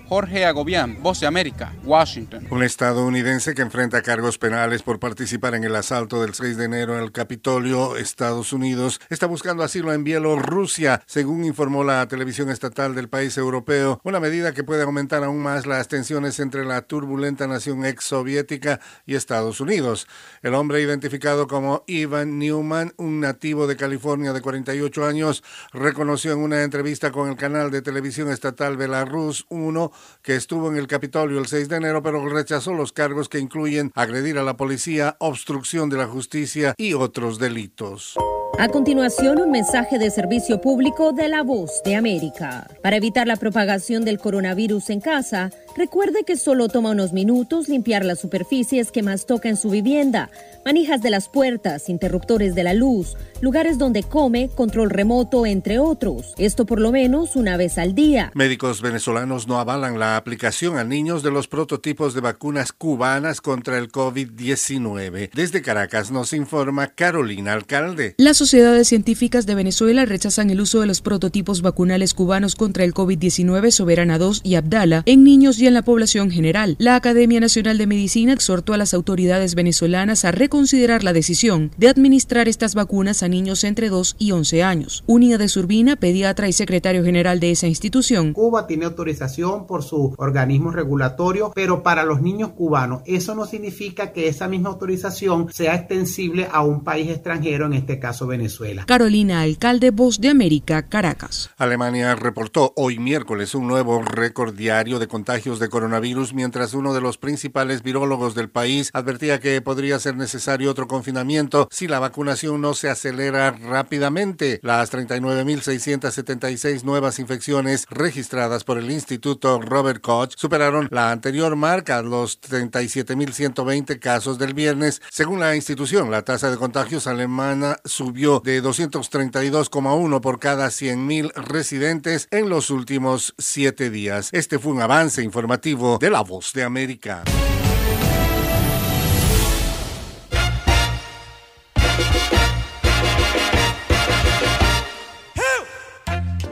Jorge 0.07 0.45
Agobián, 0.45 1.01
Voz 1.01 1.19
de 1.19 1.25
América, 1.25 1.73
Washington. 1.83 2.45
Un 2.51 2.61
estadounidense 2.61 3.55
que 3.55 3.63
enfrenta 3.63 4.03
cargos 4.03 4.37
penales 4.37 4.83
por 4.83 4.99
participar 4.99 5.55
en 5.55 5.63
el 5.63 5.75
asalto 5.75 6.21
del 6.21 6.35
6 6.35 6.57
de 6.57 6.65
enero 6.65 6.95
en 6.95 7.03
el 7.03 7.11
Capitolio, 7.11 7.97
Estados 7.97 8.53
Unidos, 8.53 9.01
está 9.09 9.25
buscando 9.25 9.63
asilo 9.63 9.93
en 9.93 10.03
Bielorrusia, 10.03 11.01
según 11.07 11.43
informó 11.43 11.83
la 11.83 12.07
televisión 12.07 12.51
estatal 12.51 12.93
del 12.93 13.09
país 13.09 13.35
europeo, 13.35 13.99
una 14.03 14.19
medida 14.19 14.53
que 14.53 14.63
puede 14.63 14.83
aumentar 14.83 15.23
aún 15.23 15.39
más 15.39 15.65
las 15.65 15.87
tensiones 15.87 16.39
entre 16.39 16.63
la 16.63 16.83
turbulenta 16.83 17.47
nación 17.47 17.83
ex 17.83 18.03
soviética 18.03 18.79
y 19.07 19.15
Estados 19.15 19.59
Unidos. 19.59 20.07
El 20.43 20.53
hombre 20.53 20.81
identificado 20.81 21.47
como 21.47 21.83
Ivan 21.87 22.37
Newman, 22.37 22.93
un 22.97 23.21
nativo 23.21 23.65
de 23.65 23.75
California 23.75 24.33
de 24.33 24.41
48 24.41 25.03
años, 25.03 25.43
reconoció 25.73 26.33
en 26.33 26.39
una 26.39 26.61
entrevista 26.61 27.11
con 27.11 27.29
el 27.29 27.37
canal 27.37 27.71
de 27.71 27.81
televisión 27.81 28.29
estatal 28.29 28.77
Belarus 28.77 29.20
1, 29.49 29.91
que 30.21 30.35
estuvo 30.35 30.69
en 30.69 30.77
el 30.77 30.87
Capitolio 30.87 31.39
el 31.39 31.47
6 31.47 31.69
de 31.69 31.77
enero, 31.77 32.01
pero 32.01 32.27
rechazó 32.27 32.73
los 32.73 32.91
cargos 32.91 33.29
que 33.29 33.39
incluyen 33.39 33.91
agredir 33.95 34.37
a 34.37 34.43
la 34.43 34.57
policía, 34.57 35.15
obstrucción 35.19 35.89
de 35.89 35.97
la 35.97 36.07
justicia 36.07 36.73
y 36.77 36.93
otros 36.93 37.39
delitos. 37.39 38.15
A 38.59 38.67
continuación, 38.67 39.41
un 39.41 39.49
mensaje 39.49 39.97
de 39.97 40.11
servicio 40.11 40.61
público 40.61 41.13
de 41.13 41.29
la 41.29 41.41
voz 41.41 41.81
de 41.83 41.95
América. 41.95 42.67
Para 42.83 42.97
evitar 42.97 43.25
la 43.25 43.37
propagación 43.37 44.05
del 44.05 44.19
coronavirus 44.19 44.91
en 44.91 45.01
casa, 45.01 45.49
recuerde 45.75 46.23
que 46.25 46.35
solo 46.35 46.67
toma 46.67 46.91
unos 46.91 47.11
minutos 47.11 47.69
limpiar 47.69 48.05
las 48.05 48.19
superficies 48.19 48.91
que 48.91 49.01
más 49.01 49.25
toca 49.25 49.49
en 49.49 49.57
su 49.57 49.69
vivienda, 49.69 50.29
manijas 50.63 51.01
de 51.01 51.09
las 51.09 51.27
puertas, 51.27 51.89
interruptores 51.89 52.53
de 52.53 52.63
la 52.63 52.73
luz, 52.73 53.17
lugares 53.41 53.77
donde 53.77 54.03
come, 54.03 54.49
control 54.55 54.89
remoto, 54.89 55.45
entre 55.45 55.79
otros. 55.79 56.33
Esto 56.37 56.65
por 56.65 56.79
lo 56.79 56.91
menos 56.91 57.35
una 57.35 57.57
vez 57.57 57.77
al 57.77 57.95
día. 57.95 58.31
Médicos 58.35 58.81
venezolanos 58.81 59.47
no 59.47 59.59
avalan 59.59 59.99
la 59.99 60.17
aplicación 60.17 60.77
a 60.77 60.83
niños 60.83 61.23
de 61.23 61.31
los 61.31 61.47
prototipos 61.47 62.13
de 62.13 62.21
vacunas 62.21 62.71
cubanas 62.71 63.41
contra 63.41 63.77
el 63.77 63.91
COVID-19. 63.91 65.31
Desde 65.33 65.61
Caracas 65.61 66.11
nos 66.11 66.33
informa 66.33 66.87
Carolina 66.87 67.53
Alcalde. 67.53 68.15
Las 68.17 68.37
sociedades 68.37 68.87
científicas 68.87 69.45
de 69.45 69.55
Venezuela 69.55 70.05
rechazan 70.05 70.49
el 70.49 70.61
uso 70.61 70.79
de 70.81 70.87
los 70.87 71.01
prototipos 71.01 71.61
vacunales 71.61 72.13
cubanos 72.13 72.55
contra 72.55 72.83
el 72.83 72.93
COVID-19 72.93 73.71
Soberana 73.71 74.17
2 74.17 74.41
y 74.43 74.55
Abdala 74.55 75.03
en 75.05 75.23
niños 75.23 75.59
y 75.59 75.67
en 75.67 75.73
la 75.73 75.81
población 75.81 76.31
general. 76.31 76.75
La 76.79 76.95
Academia 76.95 77.39
Nacional 77.39 77.77
de 77.77 77.87
Medicina 77.87 78.33
exhortó 78.33 78.73
a 78.73 78.77
las 78.77 78.93
autoridades 78.93 79.55
venezolanas 79.55 80.25
a 80.25 80.31
reconsiderar 80.31 81.03
la 81.03 81.13
decisión 81.13 81.71
de 81.77 81.89
administrar 81.89 82.47
estas 82.47 82.75
vacunas 82.75 83.23
a 83.23 83.27
niños 83.31 83.63
entre 83.63 83.89
2 83.89 84.17
y 84.19 84.31
11 84.31 84.61
años. 84.61 85.03
Unida 85.07 85.39
de 85.39 85.47
Surbina, 85.47 85.95
pediatra 85.95 86.47
y 86.47 86.53
secretario 86.53 87.03
general 87.03 87.39
de 87.39 87.49
esa 87.49 87.65
institución. 87.65 88.33
Cuba 88.33 88.67
tiene 88.67 88.85
autorización 88.85 89.65
por 89.65 89.81
su 89.81 90.13
organismo 90.17 90.69
regulatorio, 90.69 91.51
pero 91.55 91.81
para 91.81 92.03
los 92.03 92.21
niños 92.21 92.51
cubanos 92.51 93.01
eso 93.05 93.33
no 93.33 93.45
significa 93.45 94.11
que 94.11 94.27
esa 94.27 94.47
misma 94.47 94.69
autorización 94.69 95.51
sea 95.51 95.75
extensible 95.75 96.47
a 96.51 96.61
un 96.61 96.83
país 96.83 97.09
extranjero, 97.09 97.65
en 97.65 97.73
este 97.73 97.99
caso 97.99 98.27
Venezuela. 98.27 98.85
Carolina 98.85 99.41
Alcalde, 99.41 99.91
Voz 99.91 100.19
de 100.19 100.29
América, 100.29 100.83
Caracas. 100.83 101.49
Alemania 101.57 102.15
reportó 102.15 102.73
hoy 102.75 102.99
miércoles 102.99 103.55
un 103.55 103.67
nuevo 103.67 104.01
récord 104.01 104.53
diario 104.53 104.99
de 104.99 105.07
contagios 105.07 105.59
de 105.59 105.69
coronavirus, 105.69 106.33
mientras 106.33 106.73
uno 106.73 106.93
de 106.93 107.01
los 107.01 107.17
principales 107.17 107.83
virólogos 107.83 108.35
del 108.35 108.49
país 108.49 108.89
advertía 108.93 109.39
que 109.39 109.61
podría 109.61 109.99
ser 109.99 110.15
necesario 110.15 110.69
otro 110.71 110.87
confinamiento 110.87 111.67
si 111.71 111.87
la 111.87 111.99
vacunación 111.99 112.61
no 112.61 112.73
se 112.73 112.89
acelera 112.89 113.20
rápidamente. 113.29 114.59
Las 114.63 114.91
39.676 114.91 116.83
nuevas 116.83 117.19
infecciones 117.19 117.85
registradas 117.89 118.63
por 118.63 118.77
el 118.77 118.89
Instituto 118.89 119.61
Robert 119.61 120.01
Koch 120.01 120.33
superaron 120.35 120.87
la 120.91 121.11
anterior 121.11 121.55
marca, 121.55 122.01
los 122.01 122.41
37.120 122.41 123.99
casos 123.99 124.39
del 124.39 124.53
viernes. 124.53 125.01
Según 125.09 125.39
la 125.39 125.55
institución, 125.55 126.09
la 126.09 126.23
tasa 126.23 126.49
de 126.49 126.57
contagios 126.57 127.07
alemana 127.07 127.77
subió 127.85 128.39
de 128.39 128.63
232,1 128.63 130.21
por 130.21 130.39
cada 130.39 130.67
100.000 130.67 131.33
residentes 131.33 132.27
en 132.31 132.49
los 132.49 132.69
últimos 132.69 133.35
siete 133.37 133.89
días. 133.89 134.29
Este 134.31 134.57
fue 134.59 134.71
un 134.71 134.81
avance 134.81 135.21
informativo 135.21 135.97
de 135.99 136.09
La 136.09 136.21
Voz 136.21 136.53
de 136.53 136.63
América. 136.63 137.23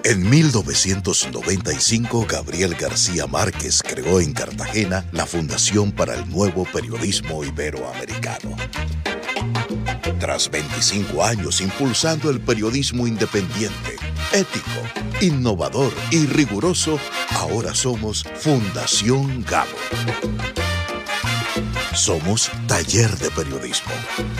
En 0.09 0.27
1995, 0.27 2.25
Gabriel 2.27 2.73
García 2.73 3.27
Márquez 3.27 3.83
creó 3.83 4.19
en 4.19 4.33
Cartagena 4.33 5.05
la 5.11 5.27
Fundación 5.27 5.91
para 5.91 6.15
el 6.15 6.27
Nuevo 6.31 6.65
Periodismo 6.65 7.43
Iberoamericano. 7.43 8.55
Tras 10.19 10.49
25 10.49 11.23
años 11.23 11.61
impulsando 11.61 12.31
el 12.31 12.41
periodismo 12.41 13.05
independiente, 13.05 13.97
ético, 14.33 14.81
innovador 15.21 15.93
y 16.09 16.25
riguroso, 16.25 16.99
ahora 17.35 17.75
somos 17.75 18.25
Fundación 18.39 19.45
Gabo. 19.47 19.77
Somos 21.93 22.51
Taller 22.67 23.09
de 23.17 23.31
Periodismo. 23.31 23.91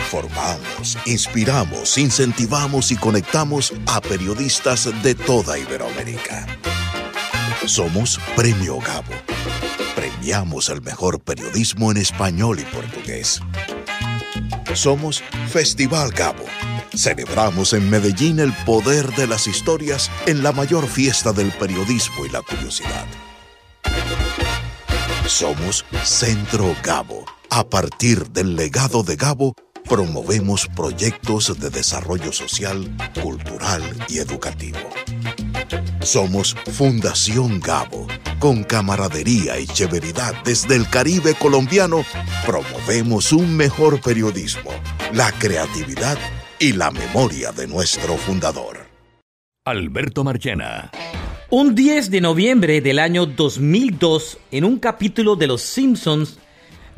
Formamos, 0.08 0.96
inspiramos, 1.04 1.98
incentivamos 1.98 2.92
y 2.92 2.96
conectamos 2.96 3.72
a 3.86 4.00
periodistas 4.00 4.88
de 5.02 5.14
toda 5.14 5.58
Iberoamérica. 5.58 6.46
Somos 7.66 8.20
Premio 8.36 8.78
Gabo. 8.78 9.12
Premiamos 9.96 10.68
el 10.68 10.80
mejor 10.80 11.20
periodismo 11.20 11.90
en 11.90 11.98
español 11.98 12.60
y 12.60 12.64
portugués. 12.64 13.40
Somos 14.72 15.22
Festival 15.50 16.12
Gabo. 16.12 16.44
Celebramos 16.96 17.72
en 17.72 17.90
Medellín 17.90 18.38
el 18.38 18.52
poder 18.64 19.12
de 19.14 19.26
las 19.26 19.46
historias 19.46 20.10
en 20.26 20.42
la 20.42 20.52
mayor 20.52 20.86
fiesta 20.88 21.32
del 21.32 21.50
periodismo 21.52 22.24
y 22.24 22.28
la 22.28 22.42
curiosidad. 22.42 23.06
Somos 25.26 25.84
Centro 26.04 26.74
Gabo. 26.82 27.24
A 27.52 27.68
partir 27.68 28.30
del 28.30 28.54
legado 28.54 29.02
de 29.02 29.16
Gabo, 29.16 29.56
promovemos 29.88 30.68
proyectos 30.68 31.58
de 31.58 31.68
desarrollo 31.68 32.32
social, 32.32 32.88
cultural 33.20 33.82
y 34.08 34.18
educativo. 34.18 34.78
Somos 36.00 36.54
Fundación 36.54 37.58
Gabo. 37.58 38.06
Con 38.38 38.62
camaradería 38.62 39.58
y 39.58 39.66
severidad 39.66 40.32
desde 40.44 40.76
el 40.76 40.88
Caribe 40.88 41.34
colombiano, 41.34 42.04
promovemos 42.46 43.32
un 43.32 43.56
mejor 43.56 44.00
periodismo, 44.00 44.70
la 45.12 45.32
creatividad 45.32 46.18
y 46.60 46.72
la 46.72 46.92
memoria 46.92 47.50
de 47.50 47.66
nuestro 47.66 48.16
fundador. 48.16 48.86
Alberto 49.64 50.22
Marchena. 50.22 50.92
Un 51.50 51.74
10 51.74 52.12
de 52.12 52.20
noviembre 52.20 52.80
del 52.80 53.00
año 53.00 53.26
2002, 53.26 54.38
en 54.52 54.64
un 54.64 54.78
capítulo 54.78 55.34
de 55.34 55.48
Los 55.48 55.62
Simpsons 55.62 56.38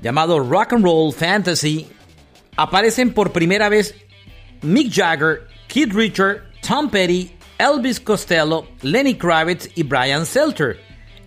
llamado 0.03 0.41
Rock 0.41 0.75
and 0.75 0.85
Roll 0.85 1.13
Fantasy, 1.13 1.87
aparecen 2.57 3.15
por 3.15 3.33
primera 3.33 3.69
vez 3.69 3.95
Mick 4.61 4.93
Jagger, 4.93 5.47
Keith 5.69 5.93
Richard, 5.95 6.43
Tom 6.67 6.91
Petty, 6.91 7.31
Elvis 7.59 8.01
Costello, 8.01 8.67
Lenny 8.83 9.15
Kravitz 9.15 9.71
y 9.75 9.85
Brian 9.85 10.27
Selter. 10.27 10.81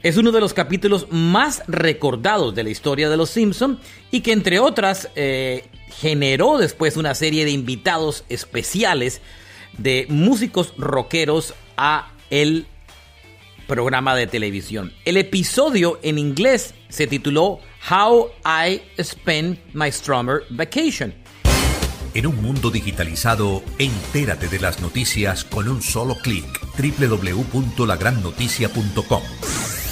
Es 0.03 0.17
uno 0.17 0.31
de 0.31 0.39
los 0.39 0.53
capítulos 0.53 1.07
más 1.09 1.63
recordados 1.67 2.53
de 2.53 2.63
la 2.63 2.69
historia 2.69 3.09
de 3.09 3.17
Los 3.17 3.31
Simpson 3.31 3.79
y 4.11 4.21
que 4.21 4.33
entre 4.33 4.59
otras 4.59 5.09
eh, 5.15 5.67
generó 5.87 6.57
después 6.57 6.97
una 6.97 7.15
serie 7.15 7.45
de 7.45 7.51
invitados 7.51 8.23
especiales 8.29 9.21
de 9.77 10.05
músicos 10.09 10.73
rockeros 10.77 11.55
a 11.75 12.11
el 12.29 12.67
programa 13.67 14.15
de 14.15 14.27
televisión. 14.27 14.93
El 15.05 15.17
episodio 15.17 15.99
en 16.03 16.19
inglés 16.19 16.75
se 16.89 17.07
tituló 17.07 17.59
How 17.87 18.31
I 18.43 18.81
Spend 18.97 19.59
My 19.73 19.91
Strummer 19.91 20.41
Vacation. 20.49 21.13
En 22.15 22.25
un 22.25 22.41
mundo 22.41 22.71
digitalizado, 22.71 23.61
entérate 23.77 24.47
de 24.47 24.59
las 24.59 24.81
noticias 24.81 25.43
con 25.43 25.67
un 25.67 25.83
solo 25.83 26.15
clic. 26.15 26.47
www.lagrannoticia.com. 26.77 29.21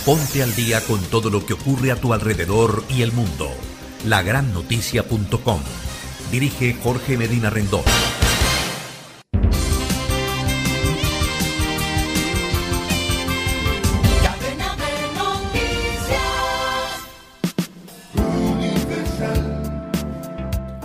Ponte 0.06 0.41
al 0.41 0.56
día 0.56 0.82
con 0.82 1.03
todo 1.03 1.29
lo 1.29 1.45
que 1.45 1.53
ocurre 1.53 1.91
a 1.91 1.97
tu 1.97 2.13
alrededor 2.13 2.84
y 2.89 3.03
el 3.03 3.12
mundo. 3.12 3.51
Lagrannoticia.com. 4.06 5.62
Dirige 6.32 6.75
Jorge 6.82 7.15
Medina 7.17 7.51
Rendón. 7.51 7.84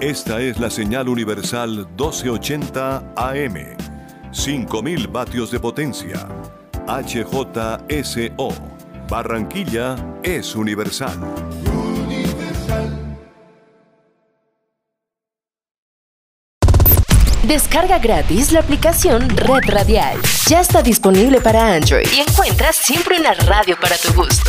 Esta 0.09 0.41
es 0.41 0.59
la 0.59 0.71
señal 0.71 1.07
universal 1.07 1.87
1280 1.89 3.13
AM. 3.15 3.77
5000 4.33 5.07
vatios 5.09 5.51
de 5.51 5.61
potencia. 5.61 6.27
HJSO. 6.87 8.49
Barranquilla 9.07 9.97
es 10.23 10.57
universal. 10.57 11.13
Descarga 17.43 17.99
gratis 17.99 18.53
la 18.53 18.61
aplicación 18.61 19.29
Red 19.29 19.69
Radial. 19.69 20.17
Ya 20.47 20.61
está 20.61 20.81
disponible 20.81 21.43
para 21.43 21.75
Android 21.75 22.07
y 22.17 22.21
encuentras 22.21 22.77
siempre 22.77 23.21
una 23.21 23.35
radio 23.35 23.77
para 23.79 23.99
tu 23.99 24.15
gusto. 24.15 24.49